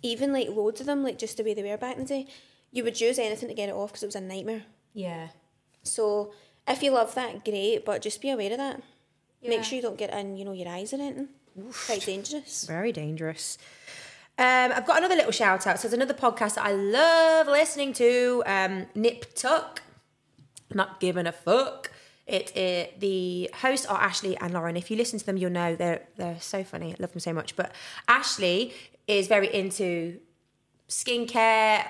Even 0.04 0.32
like 0.32 0.50
loads 0.50 0.80
of 0.80 0.86
them, 0.86 1.04
like 1.04 1.18
just 1.18 1.38
the 1.38 1.44
way 1.44 1.54
they 1.54 1.64
were 1.64 1.78
back 1.78 1.98
in 1.98 2.04
the 2.04 2.08
day, 2.08 2.28
you 2.72 2.84
would 2.84 3.02
use 3.02 3.20
anything 3.20 3.50
to 3.50 3.56
get 3.56 3.70
it 3.70 3.76
off 3.76 3.92
because 3.92 4.04
it 4.04 4.08
was 4.08 4.16
a 4.16 4.22
nightmare. 4.22 4.64
Yeah. 4.94 5.30
So 5.84 6.34
if 6.68 6.82
you 6.84 6.92
love 6.92 7.16
that, 7.16 7.44
great, 7.44 7.84
but 7.84 8.02
just 8.02 8.22
be 8.22 8.30
aware 8.30 8.52
of 8.52 8.58
that. 8.58 8.82
Yeah. 9.42 9.50
Make 9.50 9.64
sure 9.64 9.76
you 9.76 9.82
don't 9.82 9.98
get 9.98 10.14
in, 10.14 10.38
you 10.38 10.46
know, 10.46 10.54
your 10.54 10.70
eyes 10.70 10.94
or 10.94 10.98
anything. 11.02 11.30
Quite 11.86 12.06
dangerous. 12.06 12.66
Very 12.66 12.92
dangerous. 12.92 13.58
Um, 14.38 14.72
I've 14.72 14.86
got 14.86 15.00
another 15.00 15.16
little 15.16 15.32
shout 15.32 15.66
out. 15.66 15.80
So 15.80 15.88
there's 15.88 15.94
another 15.94 16.14
podcast 16.14 16.56
that 16.56 16.66
I 16.66 16.72
love 16.74 17.48
listening 17.48 17.94
to, 17.94 18.44
um, 18.46 18.86
Nip 18.94 19.34
Tuck. 19.34 19.82
Not 20.74 21.00
giving 21.00 21.26
a 21.26 21.32
fuck. 21.32 21.92
It, 22.28 22.56
it 22.58 23.00
the 23.00 23.50
hosts 23.62 23.86
are 23.86 24.00
Ashley 24.00 24.38
and 24.38 24.54
Lauren. 24.54 24.76
If 24.76 24.92
you 24.92 24.98
listen 24.98 25.18
to 25.18 25.26
them, 25.26 25.38
you'll 25.38 25.52
know 25.52 25.76
they're 25.76 26.02
they're 26.18 26.40
so 26.40 26.64
funny. 26.64 26.94
I 26.94 26.98
love 27.00 27.14
them 27.14 27.22
so 27.22 27.34
much. 27.34 27.56
But 27.56 27.72
Ashley 28.08 28.74
is 29.08 29.28
very 29.28 29.54
into 29.54 30.20
skincare, 30.90 31.86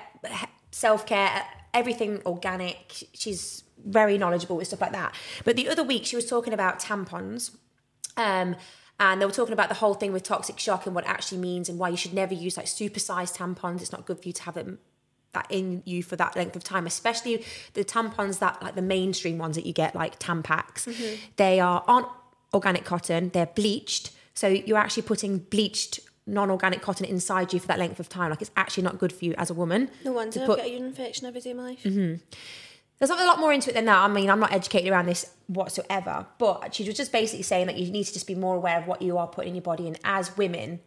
self 0.70 1.06
care, 1.06 1.44
everything 1.74 2.22
organic. 2.24 3.08
She's 3.14 3.64
very 3.84 4.16
knowledgeable 4.16 4.56
with 4.56 4.68
stuff 4.68 4.80
like 4.80 4.92
that. 4.92 5.14
But 5.44 5.56
the 5.56 5.68
other 5.68 5.82
week, 5.82 6.06
she 6.06 6.16
was 6.16 6.26
talking 6.26 6.52
about 6.52 6.78
tampons. 6.78 7.56
Um, 8.16 8.56
and 9.00 9.20
they 9.20 9.26
were 9.26 9.32
talking 9.32 9.52
about 9.52 9.68
the 9.68 9.76
whole 9.76 9.94
thing 9.94 10.12
with 10.12 10.24
toxic 10.24 10.58
shock 10.58 10.86
and 10.86 10.94
what 10.94 11.04
it 11.04 11.10
actually 11.10 11.38
means 11.38 11.68
and 11.68 11.78
why 11.78 11.88
you 11.88 11.96
should 11.96 12.12
never 12.12 12.34
use 12.34 12.56
like 12.56 12.66
supersized 12.66 13.36
tampons. 13.36 13.80
It's 13.80 13.92
not 13.92 14.06
good 14.06 14.20
for 14.20 14.26
you 14.26 14.32
to 14.32 14.42
have 14.42 14.54
them 14.54 14.78
that 15.32 15.46
in 15.50 15.82
you 15.84 16.02
for 16.02 16.16
that 16.16 16.36
length 16.36 16.56
of 16.56 16.64
time, 16.64 16.86
especially 16.86 17.44
the 17.74 17.84
tampons 17.84 18.38
that 18.38 18.62
like 18.62 18.74
the 18.74 18.82
mainstream 18.82 19.38
ones 19.38 19.56
that 19.56 19.66
you 19.66 19.72
get 19.72 19.94
like 19.94 20.18
Tampax. 20.18 20.86
Mm-hmm. 20.86 21.14
They 21.36 21.60
are 21.60 21.84
aren't 21.86 22.08
organic 22.54 22.84
cotton. 22.84 23.30
They're 23.30 23.46
bleached, 23.46 24.10
so 24.34 24.48
you're 24.48 24.78
actually 24.78 25.02
putting 25.02 25.38
bleached 25.38 26.00
non-organic 26.26 26.82
cotton 26.82 27.06
inside 27.06 27.52
you 27.52 27.60
for 27.60 27.66
that 27.66 27.78
length 27.78 27.98
of 27.98 28.08
time. 28.08 28.30
Like 28.30 28.42
it's 28.42 28.50
actually 28.56 28.82
not 28.84 28.98
good 28.98 29.12
for 29.12 29.24
you 29.24 29.34
as 29.38 29.50
a 29.50 29.54
woman. 29.54 29.90
No 30.04 30.12
wonder 30.12 30.40
put- 30.40 30.58
got 30.58 30.66
a 30.66 30.70
urine 30.70 30.86
infection 30.86 31.26
every 31.26 31.40
day 31.40 31.50
of 31.50 31.56
my 31.56 31.62
life. 31.64 31.82
Mm-hmm. 31.82 32.22
there's 32.98 33.10
a 33.10 33.14
lot 33.14 33.40
more 33.40 33.52
into 33.52 33.70
it 33.70 33.74
than 33.74 33.86
that. 33.86 33.98
I 33.98 34.08
mean, 34.08 34.30
I'm 34.30 34.40
not 34.40 34.52
educated 34.52 34.92
around 34.92 35.06
this 35.06 35.30
whatsoever, 35.46 36.26
but 36.38 36.74
she 36.74 36.84
was 36.84 36.96
just 36.96 37.12
basically 37.12 37.42
saying 37.42 37.66
that 37.66 37.76
you 37.76 37.90
need 37.90 38.04
to 38.04 38.12
just 38.12 38.26
be 38.26 38.34
more 38.34 38.56
aware 38.56 38.78
of 38.78 38.86
what 38.86 39.02
you 39.02 39.16
are 39.18 39.26
putting 39.26 39.50
in 39.50 39.54
your 39.56 39.62
body. 39.62 39.86
And 39.86 39.98
as 40.04 40.36
women, 40.36 40.80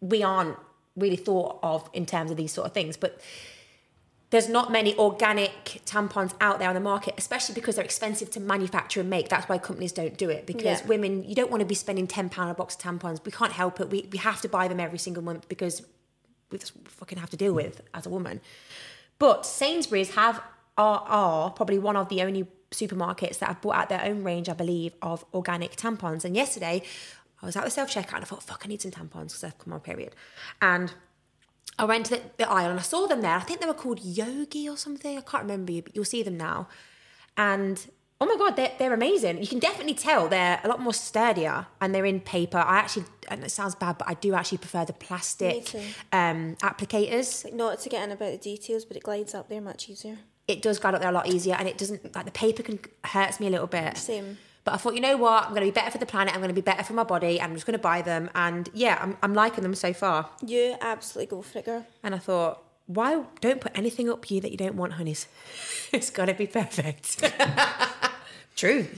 we 0.00 0.22
aren't 0.22 0.56
really 0.96 1.16
thought 1.16 1.58
of 1.62 1.88
in 1.92 2.06
terms 2.06 2.30
of 2.30 2.36
these 2.36 2.52
sort 2.52 2.66
of 2.66 2.72
things. 2.72 2.96
But 2.96 3.20
there's 4.30 4.48
not 4.48 4.72
many 4.72 4.96
organic 4.98 5.80
tampons 5.86 6.34
out 6.40 6.58
there 6.58 6.68
on 6.68 6.74
the 6.74 6.80
market, 6.80 7.14
especially 7.16 7.54
because 7.54 7.76
they're 7.76 7.84
expensive 7.84 8.30
to 8.32 8.40
manufacture 8.40 9.00
and 9.00 9.08
make. 9.08 9.28
That's 9.28 9.48
why 9.48 9.58
companies 9.58 9.92
don't 9.92 10.16
do 10.16 10.28
it 10.30 10.46
because 10.46 10.80
Yeah. 10.80 10.86
women, 10.86 11.24
you 11.24 11.34
don't 11.34 11.50
want 11.50 11.60
to 11.60 11.66
be 11.66 11.76
spending 11.76 12.08
£10 12.08 12.50
a 12.50 12.54
box 12.54 12.74
of 12.74 12.80
tampons. 12.80 13.24
We 13.24 13.30
can't 13.30 13.52
help 13.52 13.78
it. 13.80 13.88
We, 13.88 14.08
we 14.10 14.18
have 14.18 14.40
to 14.40 14.48
buy 14.48 14.66
them 14.68 14.80
every 14.80 14.98
single 14.98 15.22
month 15.22 15.48
because 15.48 15.82
we 16.50 16.58
just 16.58 16.72
fucking 16.86 17.18
have 17.18 17.30
to 17.30 17.36
deal 17.36 17.52
with 17.52 17.82
as 17.94 18.04
a 18.06 18.08
woman. 18.10 18.40
But 19.18 19.46
Sainsbury's 19.46 20.14
have 20.14 20.42
are, 20.76 21.00
are 21.06 21.50
probably 21.50 21.78
one 21.78 21.96
of 21.96 22.08
the 22.08 22.20
only 22.22 22.46
supermarkets 22.72 23.38
that 23.38 23.46
have 23.46 23.60
brought 23.62 23.76
out 23.76 23.88
their 23.88 24.02
own 24.04 24.24
range, 24.24 24.48
I 24.48 24.52
believe, 24.52 24.92
of 25.00 25.24
organic 25.32 25.76
tampons. 25.76 26.24
And 26.24 26.34
yesterday, 26.34 26.82
I 27.42 27.46
was 27.46 27.56
at 27.56 27.64
the 27.64 27.70
self 27.70 27.90
checkout 27.92 28.14
and 28.14 28.24
I 28.24 28.26
thought, 28.26 28.42
fuck, 28.42 28.62
I 28.64 28.68
need 28.68 28.82
some 28.82 28.90
tampons 28.90 29.28
because 29.28 29.44
I've 29.44 29.58
come 29.58 29.72
on 29.72 29.80
period. 29.80 30.14
And 30.62 30.92
I 31.78 31.84
went 31.84 32.06
to 32.06 32.16
the, 32.16 32.22
the 32.38 32.50
aisle 32.50 32.70
and 32.70 32.80
I 32.80 32.82
saw 32.82 33.06
them 33.06 33.20
there. 33.20 33.36
I 33.36 33.40
think 33.40 33.60
they 33.60 33.66
were 33.66 33.74
called 33.74 34.00
Yogi 34.02 34.68
or 34.68 34.76
something. 34.76 35.18
I 35.18 35.20
can't 35.20 35.42
remember, 35.42 35.72
you, 35.72 35.82
but 35.82 35.94
you'll 35.94 36.04
see 36.04 36.22
them 36.22 36.36
now. 36.36 36.68
And 37.36 37.86
oh 38.20 38.26
my 38.26 38.36
god, 38.36 38.56
they're, 38.56 38.72
they're 38.78 38.94
amazing. 38.94 39.40
You 39.40 39.46
can 39.46 39.58
definitely 39.58 39.94
tell 39.94 40.28
they're 40.28 40.60
a 40.64 40.68
lot 40.68 40.80
more 40.80 40.94
sturdier 40.94 41.66
and 41.80 41.94
they're 41.94 42.06
in 42.06 42.20
paper. 42.20 42.58
I 42.58 42.78
actually, 42.78 43.04
and 43.28 43.44
it 43.44 43.50
sounds 43.50 43.74
bad, 43.74 43.98
but 43.98 44.08
I 44.08 44.14
do 44.14 44.34
actually 44.34 44.58
prefer 44.58 44.84
the 44.86 44.94
plastic 44.94 45.74
um, 46.12 46.56
applicators. 46.62 47.44
Like 47.44 47.54
not 47.54 47.80
to 47.80 47.88
get 47.88 48.02
in 48.04 48.12
about 48.12 48.32
the 48.32 48.38
details, 48.38 48.84
but 48.86 48.96
it 48.96 49.02
glides 49.02 49.34
up 49.34 49.48
there 49.48 49.60
much 49.60 49.90
easier. 49.90 50.18
It 50.48 50.62
does 50.62 50.78
glide 50.78 50.94
up 50.94 51.00
there 51.00 51.10
a 51.10 51.12
lot 51.12 51.26
easier 51.26 51.56
and 51.56 51.68
it 51.68 51.76
doesn't, 51.76 52.14
like 52.14 52.24
the 52.24 52.30
paper 52.30 52.62
can 52.62 52.78
hurts 53.04 53.40
me 53.40 53.48
a 53.48 53.50
little 53.50 53.66
bit. 53.66 53.98
Same. 53.98 54.38
But 54.66 54.74
I 54.74 54.78
thought, 54.78 54.94
you 54.96 55.00
know 55.00 55.16
what? 55.16 55.44
I'm 55.44 55.50
going 55.50 55.60
to 55.60 55.66
be 55.66 55.70
better 55.70 55.92
for 55.92 55.98
the 55.98 56.06
planet. 56.06 56.34
I'm 56.34 56.40
going 56.40 56.48
to 56.48 56.54
be 56.54 56.60
better 56.60 56.82
for 56.82 56.92
my 56.92 57.04
body. 57.04 57.40
I'm 57.40 57.54
just 57.54 57.66
going 57.66 57.78
to 57.78 57.82
buy 57.82 58.02
them. 58.02 58.28
And 58.34 58.68
yeah, 58.74 58.98
I'm, 59.00 59.16
I'm 59.22 59.32
liking 59.32 59.62
them 59.62 59.76
so 59.76 59.92
far. 59.92 60.28
You 60.44 60.74
absolutely 60.80 61.30
go 61.30 61.40
for 61.40 61.60
it, 61.60 61.64
girl. 61.66 61.86
And 62.02 62.16
I 62.16 62.18
thought, 62.18 62.64
why 62.86 63.22
don't 63.40 63.60
put 63.60 63.78
anything 63.78 64.10
up 64.10 64.28
you 64.28 64.40
that 64.40 64.50
you 64.50 64.56
don't 64.56 64.74
want, 64.74 64.94
honeys? 64.94 65.28
it's 65.92 66.10
got 66.10 66.24
to 66.24 66.34
be 66.34 66.48
perfect. 66.48 67.24
True. 68.56 68.88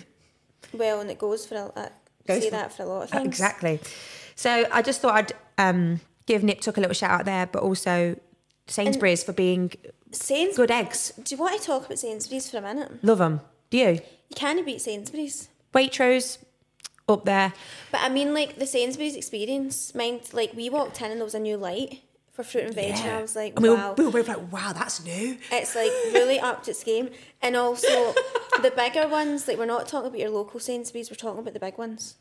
Well, 0.72 1.00
and 1.02 1.11
it 1.11 1.18
goes 1.18 1.44
for 1.44 1.57
a, 1.57 1.64
uh, 1.78 1.88
Goes 2.26 2.42
say 2.44 2.48
for- 2.48 2.57
that 2.57 2.72
for 2.72 2.85
a 2.85 2.87
lot 2.87 3.02
of 3.02 3.11
things. 3.11 3.26
Exactly. 3.26 3.78
So 4.37 4.66
I 4.72 4.81
just 4.81 5.02
thought 5.02 5.14
I'd 5.16 5.33
um, 5.59 6.00
give 6.24 6.42
Nip 6.42 6.62
Tuck 6.62 6.78
a 6.78 6.81
little 6.81 6.94
shout 6.94 7.11
out 7.11 7.24
there, 7.26 7.44
but 7.46 7.62
also 7.62 8.18
Sainsbury's 8.68 9.22
for 9.22 9.35
being 9.35 9.72
Sainsbury's. 10.12 10.57
good 10.57 10.70
eggs. 10.70 11.12
Do 11.22 11.35
you 11.35 11.38
want 11.38 11.61
to 11.61 11.66
talk 11.66 11.85
about 11.85 11.98
Sainsbury's 11.98 12.50
for 12.50 12.57
a 12.57 12.62
minute? 12.62 13.04
Love 13.04 13.18
them. 13.18 13.42
Do 13.68 13.76
you? 13.76 13.88
You 13.88 14.35
can't 14.35 14.64
beat 14.64 14.81
Sainsbury's. 14.81 15.48
Waitrose, 15.74 16.38
up 17.09 17.24
there. 17.24 17.52
But 17.90 18.02
I 18.02 18.09
mean, 18.09 18.35
like 18.35 18.59
the 18.59 18.66
Sainsbury's 18.66 19.16
experience. 19.16 19.94
Mind, 19.94 20.33
like 20.33 20.52
we 20.54 20.68
walked 20.70 21.00
in 21.00 21.11
and 21.11 21.20
there 21.20 21.24
was 21.24 21.35
a 21.35 21.40
new 21.40 21.57
light 21.57 22.02
for 22.33 22.44
fruit 22.44 22.64
and 22.64 22.74
veg, 22.74 22.92
and 22.92 23.11
I 23.11 23.20
was 23.20 23.35
like, 23.35 23.59
we, 23.59 23.68
wow. 23.68 23.94
were, 23.96 24.04
we 24.04 24.04
were 24.04 24.22
both 24.22 24.28
like, 24.28 24.52
wow, 24.52 24.72
that's 24.72 25.02
new. 25.04 25.38
It's 25.50 25.74
like 25.74 25.90
really 26.12 26.38
upped 26.48 26.68
its 26.68 26.85
game. 26.85 27.11
And 27.42 27.57
also 27.57 28.14
the 28.62 28.72
bigger 28.76 29.09
ones, 29.09 29.48
like 29.48 29.59
we're 29.59 29.66
not 29.66 29.88
talking 29.88 30.09
about 30.09 30.20
your 30.20 30.31
local 30.31 30.61
Sainsbury's, 30.61 31.11
we're 31.11 31.16
talking 31.16 31.40
about 31.40 31.54
the 31.54 31.61
big 31.61 31.78
ones 31.78 32.14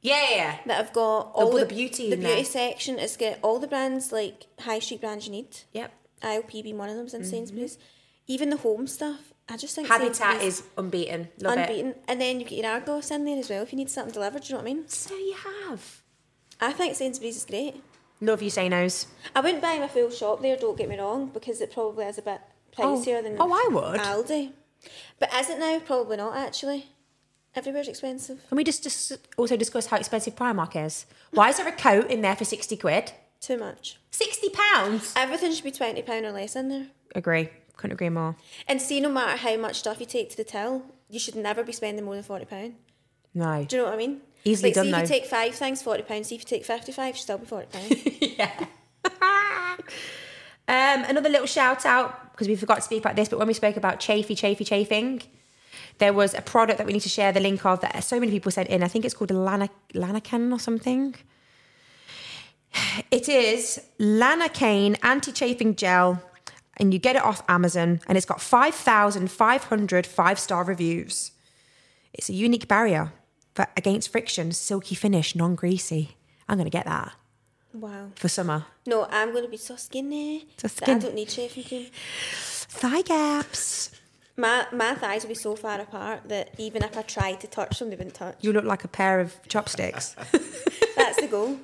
Yeah, 0.00 0.26
yeah. 0.30 0.58
that 0.66 0.76
have 0.76 0.92
got 0.92 1.32
all 1.34 1.50
the, 1.50 1.60
the 1.60 1.66
beauty 1.66 2.08
The 2.08 2.16
beauty 2.16 2.34
there. 2.34 2.44
section 2.44 3.00
is 3.00 3.16
got 3.16 3.38
all 3.42 3.58
the 3.58 3.66
brands 3.66 4.12
like 4.12 4.46
high 4.60 4.78
street 4.78 5.00
brands 5.00 5.26
you 5.26 5.32
need. 5.32 5.56
Yep. 5.72 5.92
ILP 6.22 6.62
being 6.62 6.78
one 6.78 6.88
of 6.88 6.96
them 6.96 7.06
in 7.06 7.12
mm-hmm. 7.12 7.24
Sainsbury's. 7.24 7.76
Even 8.28 8.50
the 8.50 8.58
home 8.58 8.86
stuff. 8.86 9.33
I 9.48 9.56
just 9.56 9.74
think 9.74 9.88
Habitat 9.88 10.42
is 10.42 10.62
unbeaten. 10.76 11.28
Love 11.40 11.58
it. 11.58 11.68
unbeaten. 11.68 11.94
And 12.08 12.20
then 12.20 12.40
you 12.40 12.46
get 12.46 12.58
your 12.58 12.72
Argos 12.72 13.10
in 13.10 13.24
there 13.24 13.38
as 13.38 13.50
well 13.50 13.62
if 13.62 13.72
you 13.72 13.76
need 13.76 13.90
something 13.90 14.12
delivered, 14.12 14.42
do 14.42 14.48
you 14.48 14.54
know 14.54 14.62
what 14.62 14.70
I 14.70 14.74
mean? 14.74 14.88
So 14.88 15.14
you 15.14 15.34
have. 15.68 16.02
I 16.60 16.72
think 16.72 16.94
Sainsbury's 16.94 17.36
is 17.36 17.44
great. 17.44 17.82
Love 18.20 18.40
you, 18.40 18.48
say 18.48 18.68
no's. 18.68 19.06
I 19.34 19.40
wouldn't 19.40 19.60
buy 19.60 19.78
my 19.78 19.88
full 19.88 20.10
shop 20.10 20.40
there, 20.40 20.56
don't 20.56 20.78
get 20.78 20.88
me 20.88 20.98
wrong, 20.98 21.26
because 21.26 21.60
it 21.60 21.72
probably 21.72 22.06
is 22.06 22.16
a 22.16 22.22
bit 22.22 22.40
pricier 22.76 23.18
oh. 23.18 23.22
than 23.22 23.36
oh, 23.38 23.52
I 23.52 23.68
would. 23.70 24.00
Aldi. 24.00 24.52
But 25.18 25.32
is 25.34 25.50
it 25.50 25.58
now? 25.58 25.78
Probably 25.80 26.16
not 26.16 26.36
actually. 26.36 26.86
Everywhere's 27.54 27.88
expensive. 27.88 28.46
Can 28.48 28.56
we 28.56 28.64
just, 28.64 28.82
just 28.82 29.12
also 29.36 29.56
discuss 29.56 29.86
how 29.86 29.96
expensive 29.96 30.34
Primark 30.34 30.74
is? 30.84 31.06
Why 31.30 31.50
is 31.50 31.58
there 31.58 31.68
a 31.68 31.72
coat 31.72 32.10
in 32.10 32.20
there 32.20 32.34
for 32.34 32.44
60 32.44 32.76
quid? 32.76 33.12
Too 33.40 33.58
much. 33.58 33.98
60 34.10 34.48
pounds? 34.50 35.12
Everything 35.16 35.52
should 35.52 35.64
be 35.64 35.70
twenty 35.70 36.02
pound 36.02 36.24
or 36.24 36.32
less 36.32 36.56
in 36.56 36.68
there. 36.68 36.86
Agree. 37.14 37.50
Couldn't 37.76 37.94
agree 37.94 38.08
more. 38.08 38.36
And 38.68 38.80
see, 38.80 39.00
no 39.00 39.10
matter 39.10 39.36
how 39.36 39.56
much 39.56 39.76
stuff 39.76 40.00
you 40.00 40.06
take 40.06 40.30
to 40.30 40.36
the 40.36 40.44
till, 40.44 40.82
you 41.08 41.18
should 41.18 41.34
never 41.34 41.62
be 41.64 41.72
spending 41.72 42.04
more 42.04 42.14
than 42.14 42.24
forty 42.24 42.44
pound. 42.44 42.74
No. 43.34 43.64
Do 43.64 43.76
you 43.76 43.82
know 43.82 43.88
what 43.88 43.94
I 43.94 43.98
mean? 43.98 44.20
Easily 44.44 44.70
like, 44.70 44.74
done, 44.74 44.84
see 44.84 44.90
if 44.92 45.00
you 45.00 45.06
take 45.06 45.26
five 45.26 45.54
things, 45.54 45.82
forty 45.82 46.02
pounds. 46.02 46.28
See 46.28 46.36
if 46.36 46.42
you 46.42 46.46
take 46.46 46.64
fifty-five, 46.64 47.16
should 47.16 47.22
still 47.22 47.38
be 47.38 47.46
forty 47.46 47.66
pound. 47.66 47.96
yeah. 48.38 48.66
Um, 50.66 51.04
another 51.04 51.28
little 51.28 51.46
shout 51.46 51.84
out 51.84 52.32
because 52.32 52.48
we 52.48 52.56
forgot 52.56 52.76
to 52.76 52.80
speak 52.82 53.00
about 53.00 53.16
this, 53.16 53.28
but 53.28 53.38
when 53.38 53.46
we 53.46 53.52
spoke 53.52 53.76
about 53.76 54.00
chafy, 54.00 54.34
chafy, 54.34 54.64
chafing, 54.64 55.20
there 55.98 56.14
was 56.14 56.32
a 56.32 56.40
product 56.40 56.78
that 56.78 56.86
we 56.86 56.94
need 56.94 57.02
to 57.02 57.08
share 57.08 57.32
the 57.32 57.40
link 57.40 57.64
of 57.66 57.80
that 57.80 58.02
so 58.02 58.18
many 58.18 58.32
people 58.32 58.50
sent 58.50 58.70
in. 58.70 58.82
I 58.82 58.88
think 58.88 59.04
it's 59.04 59.12
called 59.12 59.30
a 59.30 59.34
Lana, 59.34 59.68
Lanacan 59.92 60.52
or 60.52 60.58
something. 60.58 61.14
It 63.10 63.28
is 63.28 63.80
Lanacane 64.00 64.96
anti 65.02 65.32
chafing 65.32 65.76
gel, 65.76 66.22
and 66.76 66.92
you 66.92 66.98
get 66.98 67.16
it 67.16 67.22
off 67.22 67.42
Amazon, 67.48 68.00
and 68.06 68.16
it's 68.16 68.26
got 68.26 68.40
5,500 68.40 70.06
five 70.06 70.38
star 70.38 70.64
reviews. 70.64 71.32
It's 72.12 72.28
a 72.28 72.32
unique 72.32 72.68
barrier 72.68 73.12
for, 73.54 73.66
against 73.76 74.10
friction, 74.10 74.52
silky 74.52 74.94
finish, 74.94 75.34
non 75.34 75.54
greasy. 75.54 76.16
I'm 76.48 76.56
going 76.56 76.66
to 76.66 76.70
get 76.70 76.86
that. 76.86 77.12
Wow. 77.72 78.10
for 78.14 78.28
summer. 78.28 78.66
No, 78.86 79.08
I'm 79.10 79.32
going 79.32 79.42
to 79.44 79.50
be 79.50 79.56
so 79.56 79.74
skinny. 79.74 80.46
So 80.58 80.68
that 80.68 80.88
I 80.88 80.98
don't 80.98 81.14
need 81.14 81.28
shaving 81.28 81.64
cream. 81.64 81.86
Thigh 81.92 83.02
gaps. 83.02 83.90
My 84.36 84.66
my 84.72 84.94
thighs 84.94 85.22
will 85.22 85.30
be 85.30 85.34
so 85.34 85.56
far 85.56 85.80
apart 85.80 86.28
that 86.28 86.54
even 86.58 86.82
if 86.84 86.96
I 86.96 87.02
tried 87.02 87.40
to 87.40 87.46
touch 87.48 87.78
them, 87.78 87.90
they 87.90 87.96
wouldn't 87.96 88.14
touch. 88.14 88.36
You 88.40 88.52
look 88.52 88.64
like 88.64 88.84
a 88.84 88.88
pair 88.88 89.18
of 89.20 89.34
chopsticks. 89.48 90.14
That's 90.96 91.20
the 91.20 91.28
goal. 91.28 91.58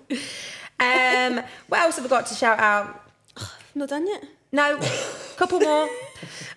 um, 0.81 1.45
what 1.69 1.81
else 1.81 1.97
have 1.97 2.05
we 2.05 2.09
got 2.09 2.27
to 2.27 2.35
shout 2.35 2.59
out? 2.59 3.09
Not 3.75 3.89
done 3.89 4.07
yet. 4.07 4.25
No, 4.53 4.79
couple 5.37 5.61
more. 5.61 5.89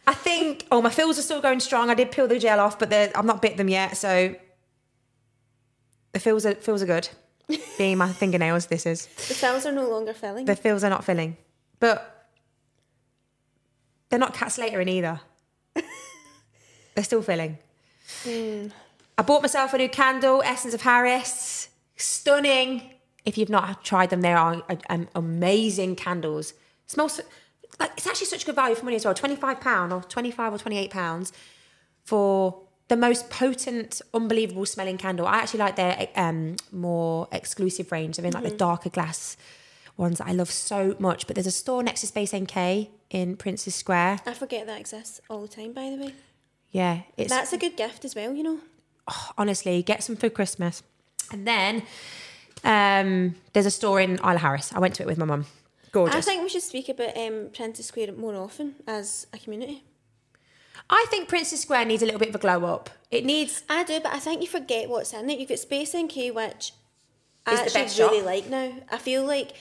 I 0.06 0.14
think. 0.14 0.66
Oh, 0.72 0.82
my 0.82 0.90
fills 0.90 1.18
are 1.18 1.22
still 1.22 1.42
going 1.42 1.60
strong. 1.60 1.90
I 1.90 1.94
did 1.94 2.12
peel 2.12 2.28
the 2.28 2.40
gel 2.40 2.60
off, 2.60 2.78
but 2.80 2.92
I've 2.92 3.26
not 3.26 3.42
bit 3.42 3.58
them 3.58 3.70
yet, 3.70 3.98
so 3.98 4.36
the 6.12 6.20
fills 6.20 6.46
are 6.46 6.56
fills 6.56 6.82
are 6.82 6.86
good. 6.86 7.10
Being 7.78 7.98
my 7.98 8.12
fingernails, 8.12 8.68
this 8.68 8.86
is 8.86 9.06
The 9.06 9.34
cells 9.34 9.66
are 9.66 9.72
no 9.72 9.90
longer 9.90 10.14
filling. 10.14 10.46
the 10.46 10.56
fills 10.56 10.84
are 10.84 10.90
not 10.90 11.04
filling, 11.04 11.38
but 11.80 12.28
they're 14.10 14.20
not 14.20 14.34
cat 14.34 14.52
slatering 14.52 14.88
either. 14.88 15.20
they're 16.96 17.04
still 17.04 17.22
filling. 17.22 17.58
I 18.26 19.22
bought 19.26 19.42
myself 19.42 19.74
a 19.74 19.78
new 19.78 19.90
candle, 19.90 20.42
Essence 20.46 20.74
of 20.74 20.82
Harris. 20.82 21.70
Stunning. 21.96 22.92
If 23.26 23.38
you've 23.38 23.50
not 23.50 23.84
tried 23.84 24.10
them, 24.10 24.22
they 24.22 24.34
are 24.34 24.64
um, 24.90 25.08
amazing 25.16 25.96
candles. 25.96 26.54
Smells 26.88 27.22
like 27.80 27.92
it's 27.98 28.08
actually 28.08 28.28
such 28.28 28.46
good 28.46 28.56
value 28.56 28.76
for 28.76 28.86
money 28.86 28.96
as 28.98 29.06
well. 29.06 29.14
Twenty 29.14 29.36
five 29.36 29.60
pound 29.62 29.92
or 29.94 30.02
twenty 30.04 30.32
five 30.32 30.54
or 30.54 30.58
twenty 30.58 30.78
eight 30.78 30.92
pounds 30.92 31.32
for 32.04 32.60
the 32.90 32.98
most 32.98 33.30
potent, 33.30 34.02
unbelievable 34.14 34.66
smelling 34.66 34.98
candle. 34.98 35.26
I 35.26 35.38
actually 35.38 35.62
like 35.62 35.76
their 35.76 36.08
um, 36.16 36.58
more 36.72 37.28
exclusive 37.32 37.92
range. 37.92 38.20
I 38.20 38.22
mean, 38.22 38.34
like 38.34 38.44
the 38.44 38.52
darker 38.52 38.90
glass 38.90 39.38
ones 39.98 40.18
that 40.18 40.28
I 40.28 40.34
love 40.34 40.52
so 40.52 40.96
much. 41.00 41.28
But 41.28 41.36
there's 41.36 41.48
a 41.48 41.52
store 41.52 41.82
next 41.84 42.02
to 42.02 42.08
Space 42.08 42.34
NK 42.36 42.90
in 43.10 43.38
Princes 43.38 43.76
Square. 43.76 44.20
I 44.26 44.34
forget 44.34 44.68
that 44.68 44.80
exists 44.80 45.22
all 45.30 45.42
the 45.42 45.48
time. 45.48 45.72
By 45.74 45.90
the 45.90 45.98
way, 46.06 46.14
Yeah, 46.72 47.02
it's 47.18 47.30
that's 47.30 47.54
a 47.54 47.58
good 47.58 47.78
gift 47.78 48.04
as 48.06 48.16
well. 48.16 48.34
You 48.34 48.44
know. 48.44 48.60
honestly 49.38 49.82
get 49.84 50.04
some 50.04 50.16
for 50.16 50.30
Christmas. 50.30 50.84
And 51.32 51.48
then 51.48 51.84
um, 52.64 53.36
there's 53.54 53.66
a 53.66 53.72
store 53.72 54.00
in 54.02 54.16
Isla 54.20 54.38
Harris. 54.38 54.74
I 54.74 54.80
went 54.80 54.96
to 54.96 55.04
it 55.04 55.08
with 55.08 55.18
my 55.18 55.26
mum. 55.26 55.46
Gorgeous. 55.94 56.16
I 56.16 56.22
think 56.22 56.42
we 56.42 56.50
should 56.50 56.64
speak 56.64 56.90
about 56.90 57.16
um, 57.16 57.50
Princes 57.54 57.86
Square 57.86 58.14
more 58.14 58.36
often 58.36 58.76
as 58.88 59.28
a 59.32 59.38
community. 59.38 59.84
I 60.90 61.06
think 61.10 61.30
Princes 61.30 61.62
Square 61.62 61.86
needs 61.86 62.02
a 62.02 62.06
little 62.06 62.20
bit 62.20 62.30
of 62.30 62.36
a 62.36 62.40
glow 62.40 62.66
up. 62.66 62.90
It 63.12 63.26
needs. 63.26 63.64
I 63.70 63.84
do, 63.84 64.00
but 64.00 64.12
I 64.12 64.18
think 64.20 64.42
you 64.42 64.48
forget 64.48 64.90
what's 64.90 65.14
in 65.14 65.30
it. 65.30 65.40
You've 65.40 65.50
got 65.50 65.60
Space 65.60 65.96
NK, 65.96 66.34
which 66.34 66.74
I 67.46 67.56
the 67.56 67.62
actually 67.62 68.04
really 68.04 68.20
shop. 68.20 68.26
like 68.26 68.50
now. 68.50 68.74
I 68.92 68.98
feel 68.98 69.24
like 69.24 69.54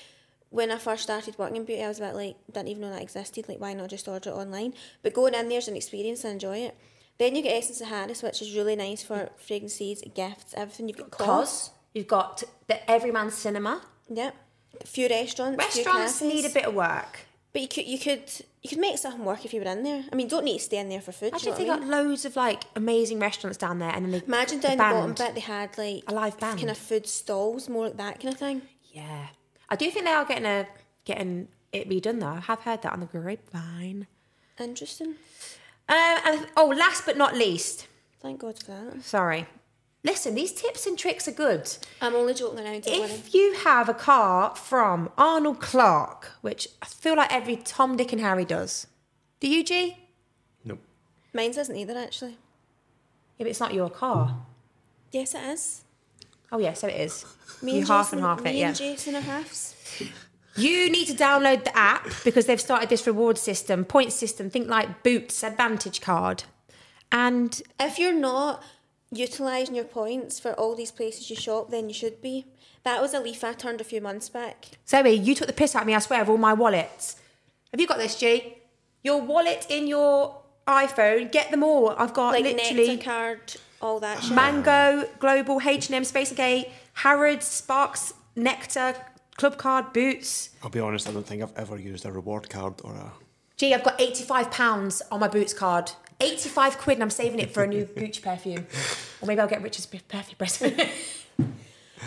when 0.49 0.71
I 0.71 0.79
first 0.79 1.03
started 1.03 1.39
working 1.39 1.57
in 1.57 1.65
beauty, 1.65 1.85
I 1.85 1.89
was 1.89 1.99
a 1.99 2.03
bit 2.03 2.15
like, 2.15 2.37
didn't 2.51 2.69
even 2.69 2.81
know 2.81 2.91
that 2.91 3.03
existed. 3.03 3.47
Like, 3.47 3.61
why 3.61 3.75
not 3.75 3.91
just 3.91 4.09
order 4.09 4.31
it 4.31 4.35
online? 4.35 4.73
But 5.03 5.13
going 5.13 5.35
in 5.35 5.51
there's 5.51 5.69
an 5.69 5.77
experience 5.77 6.25
and 6.25 6.33
enjoy 6.33 6.59
it. 6.59 6.77
Then 7.19 7.37
you 7.37 7.43
get 7.43 7.57
Essence 7.59 7.83
of 7.83 7.89
Harris, 7.89 8.23
which 8.23 8.41
is 8.41 8.57
really 8.57 8.75
nice 8.75 9.03
for 9.03 9.29
fragrances, 9.37 10.03
gifts, 10.15 10.55
everything. 10.57 10.89
You've 10.89 10.97
got 10.97 11.11
cos. 11.11 11.71
You've 11.93 12.07
got 12.07 12.43
the 12.69 12.91
Everyman 12.91 13.31
Cinema. 13.31 13.83
Yep. 14.09 14.35
A 14.81 14.87
few 14.87 15.09
restaurants. 15.09 15.59
Restaurants 15.59 16.19
cafes. 16.19 16.35
need 16.35 16.45
a 16.45 16.51
bit 16.53 16.65
of 16.65 16.75
work. 16.75 17.21
But 17.53 17.63
you 17.63 17.69
could 17.69 17.87
you 17.87 17.99
could 17.99 18.23
you 18.63 18.71
could 18.71 18.79
make 18.79 18.97
something 18.99 19.25
work 19.25 19.45
if 19.45 19.53
you 19.53 19.61
were 19.61 19.67
in 19.71 19.83
there. 19.83 20.05
I 20.11 20.17
mean, 20.17 20.27
don't 20.29 20.45
need 20.45 20.59
to 20.59 20.65
stay 20.65 20.79
in 20.79 20.89
there 20.89 21.01
for 21.03 21.13
food. 21.13 21.33
do 21.35 21.39
you 21.47 21.53
Imagine 21.53 21.53
know 21.53 21.53
if 21.53 21.59
they 21.59 21.71
I 21.71 21.75
mean? 21.81 21.89
got 21.91 22.05
loads 22.05 22.25
of 22.25 22.37
like 22.37 22.65
amazing 22.77 23.19
restaurants 23.21 23.59
down 23.59 23.79
there, 23.79 23.91
and 23.91 24.05
then 24.05 24.13
they 24.13 24.23
Imagine 24.27 24.61
down 24.61 24.73
the 24.79 24.83
bottom 24.83 25.13
bit 25.15 25.35
they 25.35 25.41
had 25.41 25.77
like 25.77 26.05
A 26.09 26.15
live 26.15 26.39
band. 26.41 26.59
kind 26.59 26.71
of 26.71 26.79
food 26.79 27.07
stalls, 27.07 27.69
more 27.69 27.87
like 27.87 27.97
that 27.99 28.21
kind 28.21 28.33
of 28.33 28.41
thing. 28.41 28.63
Yeah, 28.93 29.27
I 29.69 29.77
do 29.77 29.91
think 29.91 30.07
they 30.07 30.13
are 30.13 30.25
getting 30.25 30.47
a 30.47 30.67
getting 31.05 31.49
it 31.73 31.89
redone 31.89 32.21
though. 32.21 32.27
I 32.29 32.41
have 32.41 32.61
heard 32.61 32.81
that 32.83 32.93
on 32.93 33.01
the 33.01 33.07
grapevine. 33.07 34.07
Interesting. 34.59 35.15
Um, 35.89 36.19
and 36.27 36.47
oh, 36.57 36.67
last 36.69 37.05
but 37.05 37.17
not 37.19 37.35
least, 37.37 37.87
Thank 38.21 38.41
God 38.41 38.59
for 38.59 38.71
that. 38.73 39.03
sorry. 39.03 39.47
Listen, 40.05 40.35
these 40.35 40.53
tips 40.53 40.87
and 40.87 40.99
tricks 40.99 41.29
are 41.29 41.33
good. 41.33 41.71
I'm 42.01 42.15
only 42.17 42.35
joking 42.35 42.59
around. 42.65 42.83
Don't 42.83 43.01
worry. 43.01 43.11
If 43.11 43.35
you 43.35 43.55
have 43.65 43.89
a 43.89 43.95
car 43.95 44.55
from 44.57 45.11
Arnold 45.17 45.61
Clark, 45.61 46.33
which 46.41 46.67
I 46.81 46.87
feel 46.87 47.17
like 47.17 47.33
every 47.33 47.57
Tom, 47.57 47.97
Dick, 47.97 48.13
and 48.13 48.21
Harry 48.21 48.45
does, 48.45 48.89
do 49.39 49.49
you, 49.49 49.63
G? 49.63 49.97
Nope. 50.65 50.81
Mine's 51.33 51.57
isn't 51.57 51.77
either 51.77 51.97
actually. 51.97 52.37
Yeah, 53.39 53.45
but 53.45 53.47
it's 53.49 53.61
not 53.61 53.75
your 53.75 53.91
car. 53.91 54.45
Yes, 55.13 55.35
it 55.35 55.45
is. 55.45 55.83
Oh 56.51 56.59
yeah, 56.59 56.73
so 56.73 56.89
it 56.89 57.01
is. 57.01 57.25
Me 57.63 57.73
you 57.73 57.79
and 57.79 57.89
half 57.89 58.07
Jason, 58.07 58.19
and 58.19 58.27
half 58.27 58.43
me 58.43 58.51
it, 58.51 58.57
yeah. 58.57 58.69
and 58.69 58.77
Jason 58.77 59.15
are 59.15 59.21
halves. 59.21 59.77
You 60.57 60.91
need 60.91 61.07
to 61.07 61.15
download 61.15 61.65
the 61.65 61.77
app 61.77 62.09
because 62.25 62.47
they've 62.47 62.61
started 62.61 62.89
this 62.91 63.07
reward 63.07 63.39
system, 63.39 63.85
point 63.85 64.13
system. 64.13 64.51
Think 64.51 64.69
like 64.69 65.03
Boots 65.03 65.43
Advantage 65.43 66.01
Card, 66.01 66.45
and 67.11 67.63
If 67.81 67.99
you're 67.99 68.13
not 68.13 68.63
utilising 69.13 69.75
your 69.75 69.85
points 69.85 70.41
for 70.41 70.53
all 70.55 70.75
these 70.75 70.91
places 70.91 71.31
you 71.31 71.37
shop, 71.37 71.71
then 71.71 71.89
you 71.89 71.95
should 71.95 72.21
be. 72.21 72.47
That 72.85 73.01
was 73.01 73.15
a 73.15 73.21
leaf 73.21 73.45
I 73.45 73.53
turned 73.53 73.81
a 73.81 73.85
few 73.85 74.01
months 74.01 74.29
back. 74.29 74.71
Zoe, 74.89 75.13
you 75.13 75.35
took 75.35 75.47
the 75.47 75.53
piss 75.53 75.77
out 75.77 75.83
of 75.83 75.87
me. 75.87 75.95
I 75.95 75.99
swear 76.01 76.23
of 76.23 76.29
all 76.31 76.39
my 76.39 76.53
wallets. 76.53 77.17
Have 77.71 77.81
you 77.81 77.87
got 77.87 77.99
this, 77.99 78.19
G? 78.19 78.59
Your 79.03 79.21
wallet 79.21 79.67
in 79.69 79.87
your 79.87 80.43
iPhone. 80.67 81.31
Get 81.31 81.51
them 81.51 81.63
all. 81.63 81.91
I've 81.91 82.15
got 82.15 82.33
Like 82.33 82.45
literally 82.45 82.89
Nectar 82.89 83.05
card, 83.05 83.57
all 83.81 84.01
that 84.01 84.23
shit. 84.23 84.35
Mango, 84.35 85.09
Global, 85.19 85.61
H&M, 85.65 86.05
Space 86.05 86.33
NK, 86.33 86.69
Harrods, 86.95 87.47
Sparks, 87.47 88.15
Nectar, 88.35 88.95
Club 89.37 89.59
Card, 89.59 89.93
Boots. 89.93 90.51
I'll 90.63 90.71
be 90.71 90.81
honest, 90.81 91.09
I 91.09 91.13
don't 91.13 91.27
think 91.27 91.43
I've 91.43 91.57
ever 91.57 91.79
used 91.79 92.05
a 92.05 92.13
reward 92.13 92.51
card 92.51 92.75
or 92.85 92.95
a. 92.95 93.13
Gee, 93.57 93.75
I've 93.75 93.85
got 93.85 93.99
£85 93.99 95.03
on 95.11 95.21
my 95.21 95.29
Boots 95.29 95.53
card. 95.55 95.93
85 96.21 96.79
quid 96.79 96.97
and 96.97 97.03
I'm 97.03 97.11
saving 97.11 97.41
it 97.41 97.53
for 97.53 97.63
a 97.63 97.67
new 97.67 97.85
Gucci 97.85 98.23
perfume. 98.23 98.67
Or 99.21 99.27
maybe 99.27 99.41
I'll 99.41 99.49
get 99.49 99.63
Richard's 99.63 99.87
perfume 99.87 100.37
present. 100.39 100.81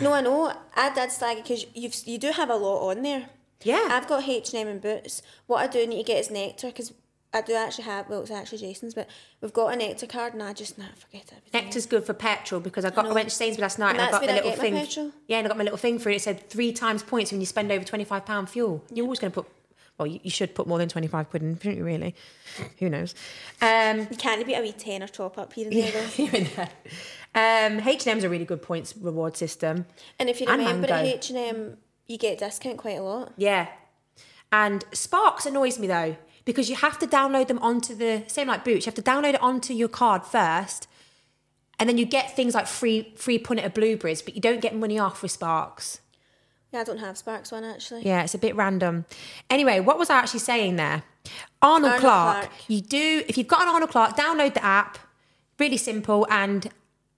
No, 0.00 0.12
I 0.12 0.20
know. 0.20 0.52
I 0.74 0.92
did 0.92 1.10
stag 1.10 1.38
because 1.38 1.66
you've 1.74 1.94
you 2.06 2.18
do 2.18 2.30
have 2.32 2.50
a 2.50 2.54
lot 2.54 2.90
on 2.90 3.02
there. 3.02 3.30
Yeah. 3.62 3.88
I've 3.90 4.06
got 4.06 4.28
H 4.28 4.52
and 4.54 4.80
boots. 4.80 5.22
What 5.46 5.58
I 5.58 5.66
do 5.66 5.86
need 5.86 5.98
to 5.98 6.02
get 6.04 6.18
is 6.20 6.30
nectar 6.30 6.66
because 6.66 6.92
I 7.32 7.40
do 7.40 7.54
actually 7.54 7.84
have. 7.84 8.08
Well, 8.08 8.20
it's 8.20 8.30
actually 8.30 8.58
Jason's, 8.58 8.94
but 8.94 9.08
we've 9.40 9.52
got 9.52 9.72
a 9.72 9.76
nectar 9.76 10.06
card, 10.06 10.34
and 10.34 10.42
I 10.42 10.52
just 10.52 10.78
nah, 10.78 10.84
forget 10.96 11.32
it. 11.32 11.52
Nectar's 11.52 11.86
good 11.86 12.04
for 12.04 12.12
petrol 12.12 12.60
because 12.60 12.84
I 12.84 12.90
got 12.90 13.06
I, 13.06 13.08
know. 13.08 13.14
went 13.14 13.30
to 13.30 13.34
Sainsbury's 13.34 13.62
last 13.62 13.78
night 13.78 13.90
And 13.92 14.00
and, 14.00 14.08
I 14.08 14.10
got 14.10 14.22
the 14.22 14.32
I 14.32 14.34
little 14.34 14.52
thing. 14.52 14.74
petrol. 14.74 15.12
Yeah, 15.28 15.38
and 15.38 15.46
I 15.46 15.48
got 15.48 15.56
my 15.56 15.64
little 15.64 15.78
thing 15.78 15.98
for 15.98 16.10
it. 16.10 16.16
It 16.16 16.22
said 16.22 16.48
three 16.50 16.72
times 16.72 17.02
points 17.02 17.32
when 17.32 17.40
you 17.40 17.46
spend 17.46 17.72
over 17.72 17.84
twenty 17.84 18.04
five 18.04 18.26
pound 18.26 18.50
fuel. 18.50 18.84
You're 18.92 19.04
always 19.04 19.18
going 19.18 19.32
to 19.32 19.42
put. 19.42 19.50
Well, 19.98 20.06
you, 20.06 20.20
you 20.22 20.30
should 20.30 20.54
put 20.54 20.66
more 20.66 20.78
than 20.78 20.88
twenty 20.88 21.06
five 21.06 21.30
quid 21.30 21.42
in, 21.42 21.56
shouldn't 21.58 21.78
you? 21.78 21.84
Really? 21.84 22.14
Who 22.78 22.90
knows? 22.90 23.14
Um, 23.62 24.00
You 24.10 24.16
can't 24.18 24.44
be 24.46 24.54
a 24.54 24.60
wee 24.60 24.72
tenner 24.72 25.08
top 25.08 25.38
up 25.38 25.52
here 25.54 25.68
and 25.68 25.76
there 25.76 25.90
though. 25.92 26.06
here 26.06 26.30
and 26.32 26.46
there. 26.46 26.68
Um, 27.34 27.86
H&M's 27.86 28.24
a 28.24 28.28
really 28.30 28.44
good 28.46 28.62
points 28.62 28.96
reward 28.96 29.36
system. 29.36 29.84
And 30.18 30.30
if 30.30 30.40
you 30.40 30.46
And 30.48 30.58
remember 30.58 30.88
at 30.90 31.04
H 31.04 31.30
and 31.30 31.38
M, 31.38 31.76
you 32.06 32.16
get 32.18 32.38
discount 32.38 32.78
quite 32.78 32.98
a 32.98 33.02
lot. 33.02 33.32
Yeah. 33.36 33.68
And 34.52 34.84
Sparks 34.92 35.44
annoys 35.44 35.78
me 35.78 35.86
though, 35.86 36.16
because 36.44 36.70
you 36.70 36.76
have 36.76 36.98
to 37.00 37.06
download 37.06 37.48
them 37.48 37.58
onto 37.58 37.94
the 37.94 38.24
same 38.26 38.48
like 38.48 38.64
Boots, 38.64 38.86
you 38.86 38.90
have 38.90 38.94
to 38.94 39.02
download 39.02 39.34
it 39.34 39.42
onto 39.42 39.74
your 39.74 39.88
card 39.88 40.24
first. 40.24 40.88
And 41.78 41.88
then 41.90 41.98
you 41.98 42.06
get 42.06 42.34
things 42.34 42.54
like 42.54 42.66
free 42.66 43.12
free 43.16 43.38
punnet 43.38 43.66
of 43.66 43.74
blueberries, 43.74 44.22
but 44.22 44.34
you 44.34 44.40
don't 44.40 44.60
get 44.60 44.74
money 44.74 44.98
off 44.98 45.20
with 45.22 45.30
Sparks. 45.30 46.00
Yeah, 46.76 46.82
I 46.82 46.84
don't 46.84 46.98
have 46.98 47.16
Sparks 47.16 47.52
one 47.52 47.64
actually. 47.64 48.02
Yeah, 48.02 48.22
it's 48.22 48.34
a 48.34 48.38
bit 48.38 48.54
random. 48.54 49.06
Anyway, 49.48 49.80
what 49.80 49.98
was 49.98 50.10
I 50.10 50.16
actually 50.18 50.40
saying 50.40 50.76
there? 50.76 51.04
Arnold, 51.62 51.92
Arnold 51.92 52.00
Clark. 52.00 52.36
Clark. 52.40 52.52
You 52.68 52.82
do 52.82 53.24
if 53.26 53.38
you've 53.38 53.48
got 53.48 53.62
an 53.62 53.68
Arnold 53.68 53.90
Clark, 53.90 54.14
download 54.14 54.52
the 54.52 54.62
app. 54.62 54.98
Really 55.58 55.78
simple. 55.78 56.26
And 56.30 56.68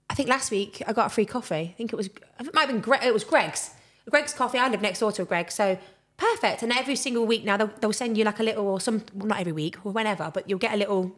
I 0.09 0.13
think 0.13 0.29
last 0.29 0.49
week 0.49 0.81
I 0.87 0.93
got 0.93 1.07
a 1.07 1.09
free 1.09 1.25
coffee. 1.25 1.55
I 1.55 1.73
think 1.77 1.91
it 1.91 1.97
was 1.97 2.07
it 2.07 2.53
might 2.53 2.61
have 2.61 2.69
been 2.69 2.79
Greg. 2.79 3.03
It 3.03 3.13
was 3.13 3.25
Greggs. 3.25 3.71
Greggs 4.09 4.33
coffee. 4.33 4.57
I 4.57 4.69
live 4.69 4.81
next 4.81 4.99
door 4.99 5.11
to 5.11 5.25
Greg, 5.25 5.51
so 5.51 5.77
perfect. 6.15 6.63
And 6.63 6.71
every 6.71 6.95
single 6.95 7.25
week 7.27 7.43
now 7.43 7.57
they'll, 7.57 7.71
they'll 7.81 7.93
send 7.93 8.17
you 8.17 8.23
like 8.23 8.39
a 8.39 8.43
little 8.43 8.65
or 8.65 8.79
some 8.79 9.03
well, 9.13 9.27
not 9.27 9.41
every 9.41 9.51
week 9.51 9.85
or 9.85 9.91
whenever, 9.91 10.31
but 10.33 10.49
you'll 10.49 10.57
get 10.57 10.73
a 10.73 10.77
little 10.77 11.13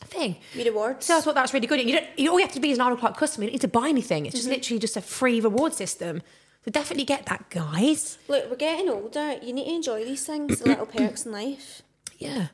thing. 0.00 0.38
Me 0.56 0.64
rewards. 0.64 1.06
So 1.06 1.18
I 1.18 1.20
thought 1.20 1.36
that 1.36 1.42
was 1.42 1.54
really 1.54 1.68
good. 1.68 1.80
You 1.80 2.00
don't, 2.00 2.18
you, 2.18 2.30
all 2.32 2.40
you 2.40 2.44
have 2.44 2.54
to 2.54 2.60
be 2.60 2.72
is 2.72 2.78
an 2.78 2.82
Arnold 2.82 2.98
Clark 2.98 3.16
customer. 3.16 3.44
You 3.44 3.50
don't 3.50 3.54
need 3.54 3.60
to 3.60 3.68
buy 3.68 3.88
anything. 3.88 4.26
It's 4.26 4.34
just 4.34 4.46
mm-hmm. 4.46 4.54
literally 4.54 4.80
just 4.80 4.96
a 4.96 5.00
free 5.00 5.40
reward 5.40 5.72
system. 5.72 6.22
So 6.66 6.72
definitely 6.72 7.04
get 7.04 7.26
that, 7.26 7.48
guys. 7.48 8.18
Look, 8.26 8.50
we're 8.50 8.56
getting 8.56 8.88
older. 8.88 9.34
You 9.40 9.52
need 9.52 9.66
to 9.66 9.74
enjoy 9.76 10.04
these 10.04 10.26
things, 10.26 10.58
the 10.58 10.70
little 10.70 10.86
perks 10.86 11.24
in 11.24 11.32
life. 11.32 11.82
Yeah. 12.18 12.46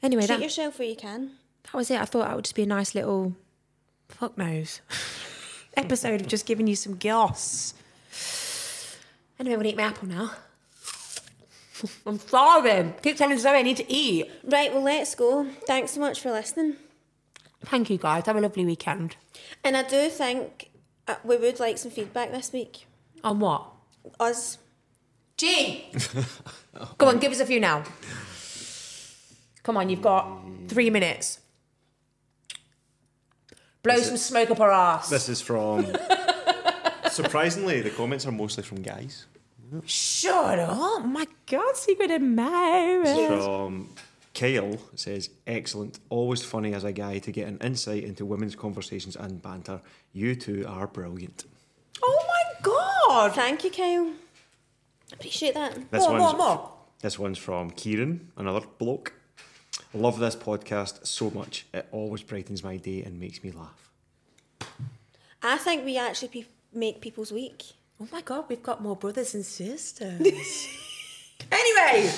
Anyway, 0.00 0.22
Treat 0.26 0.36
that, 0.36 0.42
yourself 0.44 0.78
where 0.78 0.86
you 0.86 0.94
can. 0.94 1.32
that 1.64 1.74
was 1.74 1.90
it. 1.90 2.00
I 2.00 2.04
thought 2.04 2.24
that 2.24 2.36
would 2.36 2.44
just 2.44 2.54
be 2.54 2.62
a 2.62 2.66
nice 2.66 2.94
little 2.94 3.34
fuck 4.08 4.38
knows 4.38 4.80
episode 5.76 6.20
of 6.20 6.28
just 6.28 6.46
giving 6.46 6.68
you 6.68 6.76
some 6.76 6.96
goss. 6.96 7.74
Anyway, 9.40 9.54
I'm 9.54 9.58
gonna 9.58 9.68
eat 9.70 9.76
my 9.76 9.82
apple 9.82 10.06
now. 10.06 10.30
I'm 12.06 12.20
starving. 12.20 12.94
Keep 13.02 13.16
telling 13.16 13.38
Zoe 13.40 13.56
I 13.58 13.62
need 13.62 13.78
to 13.78 13.92
eat. 13.92 14.30
Right, 14.44 14.72
well, 14.72 14.82
let's 14.82 15.16
go. 15.16 15.44
Thanks 15.66 15.90
so 15.90 16.00
much 16.00 16.20
for 16.20 16.30
listening. 16.30 16.76
Thank 17.64 17.90
you 17.90 17.98
guys. 17.98 18.24
Have 18.26 18.36
a 18.36 18.40
lovely 18.40 18.64
weekend. 18.64 19.16
And 19.64 19.76
I 19.76 19.82
do 19.82 20.08
think 20.10 20.70
uh, 21.08 21.16
we 21.24 21.36
would 21.36 21.58
like 21.58 21.76
some 21.78 21.90
feedback 21.90 22.30
this 22.30 22.52
week. 22.52 22.86
On 23.24 23.40
what? 23.40 23.66
Us. 24.20 24.58
Gene! 25.36 25.82
Come 26.98 27.08
on, 27.08 27.18
give 27.18 27.32
us 27.32 27.40
a 27.40 27.46
few 27.46 27.60
now. 27.60 27.82
Come 29.62 29.76
on, 29.76 29.90
you've 29.90 30.02
got 30.02 30.40
three 30.68 30.90
minutes. 30.90 31.40
Blow 33.82 33.96
some 33.98 34.16
smoke 34.16 34.50
up 34.50 34.60
our 34.60 34.70
ass. 34.70 35.10
This 35.10 35.28
is 35.28 35.40
from. 35.40 35.86
surprisingly, 37.10 37.80
the 37.82 37.90
comments 37.90 38.26
are 38.26 38.32
mostly 38.32 38.62
from 38.62 38.82
guys. 38.82 39.26
Shut 39.84 40.58
up. 40.58 40.70
Oh 40.72 41.00
my 41.00 41.26
God, 41.46 41.76
secret 41.76 42.10
admirer. 42.10 43.04
From 43.04 43.88
Kyle 44.34 44.78
says, 44.94 45.30
excellent, 45.46 45.98
always 46.10 46.42
funny 46.42 46.74
as 46.74 46.84
a 46.84 46.92
guy 46.92 47.18
to 47.18 47.32
get 47.32 47.48
an 47.48 47.58
insight 47.58 48.04
into 48.04 48.24
women's 48.24 48.54
conversations 48.54 49.16
and 49.16 49.40
banter. 49.42 49.80
You 50.12 50.34
two 50.36 50.64
are 50.68 50.86
brilliant. 50.86 51.44
Oh 52.02 52.24
my 52.28 52.60
God. 52.62 52.95
Thank 53.34 53.64
you, 53.64 53.70
Kyle. 53.70 54.10
Appreciate 55.12 55.54
that. 55.54 55.90
This 55.90 56.02
More, 56.02 56.18
one's 56.18 56.36
more, 56.36 56.56
more. 56.56 56.70
this 57.00 57.18
one's 57.18 57.38
from 57.38 57.70
Kieran, 57.70 58.32
another 58.36 58.66
bloke. 58.78 59.14
Love 59.94 60.18
this 60.18 60.36
podcast 60.36 61.06
so 61.06 61.30
much. 61.30 61.66
It 61.72 61.86
always 61.92 62.22
brightens 62.22 62.62
my 62.62 62.76
day 62.76 63.02
and 63.02 63.18
makes 63.18 63.42
me 63.42 63.52
laugh. 63.52 63.90
I 65.42 65.56
think 65.58 65.84
we 65.84 65.96
actually 65.96 66.28
pe- 66.28 66.44
make 66.74 67.00
people's 67.00 67.32
week. 67.32 67.62
Oh 68.00 68.08
my 68.12 68.20
God, 68.20 68.44
we've 68.48 68.62
got 68.62 68.82
more 68.82 68.96
brothers 68.96 69.34
and 69.34 69.44
sisters. 69.44 70.20
anyway, 71.52 72.10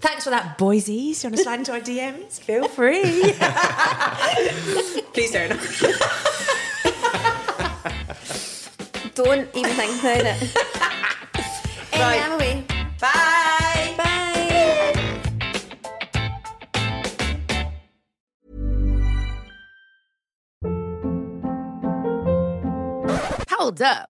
thanks 0.00 0.24
for 0.24 0.30
that, 0.30 0.58
boysies. 0.58 1.22
You 1.22 1.28
want 1.28 1.36
to 1.36 1.42
slide 1.42 1.58
into 1.60 1.72
our 1.72 1.80
DMs? 1.80 2.40
Feel 2.40 2.66
free. 2.68 3.02
Please 5.12 5.32
don't. 5.32 6.22
Don't 9.24 9.48
even 9.54 9.70
think 9.72 10.00
about 10.00 10.20
it. 10.20 10.26
anyway, 11.92 12.18
Right. 12.18 12.22
I'm 12.22 12.32
away. 12.32 12.64
Bye. 13.00 13.94
Bye. 13.96 14.92
Hold 23.50 23.80
up. 23.82 24.11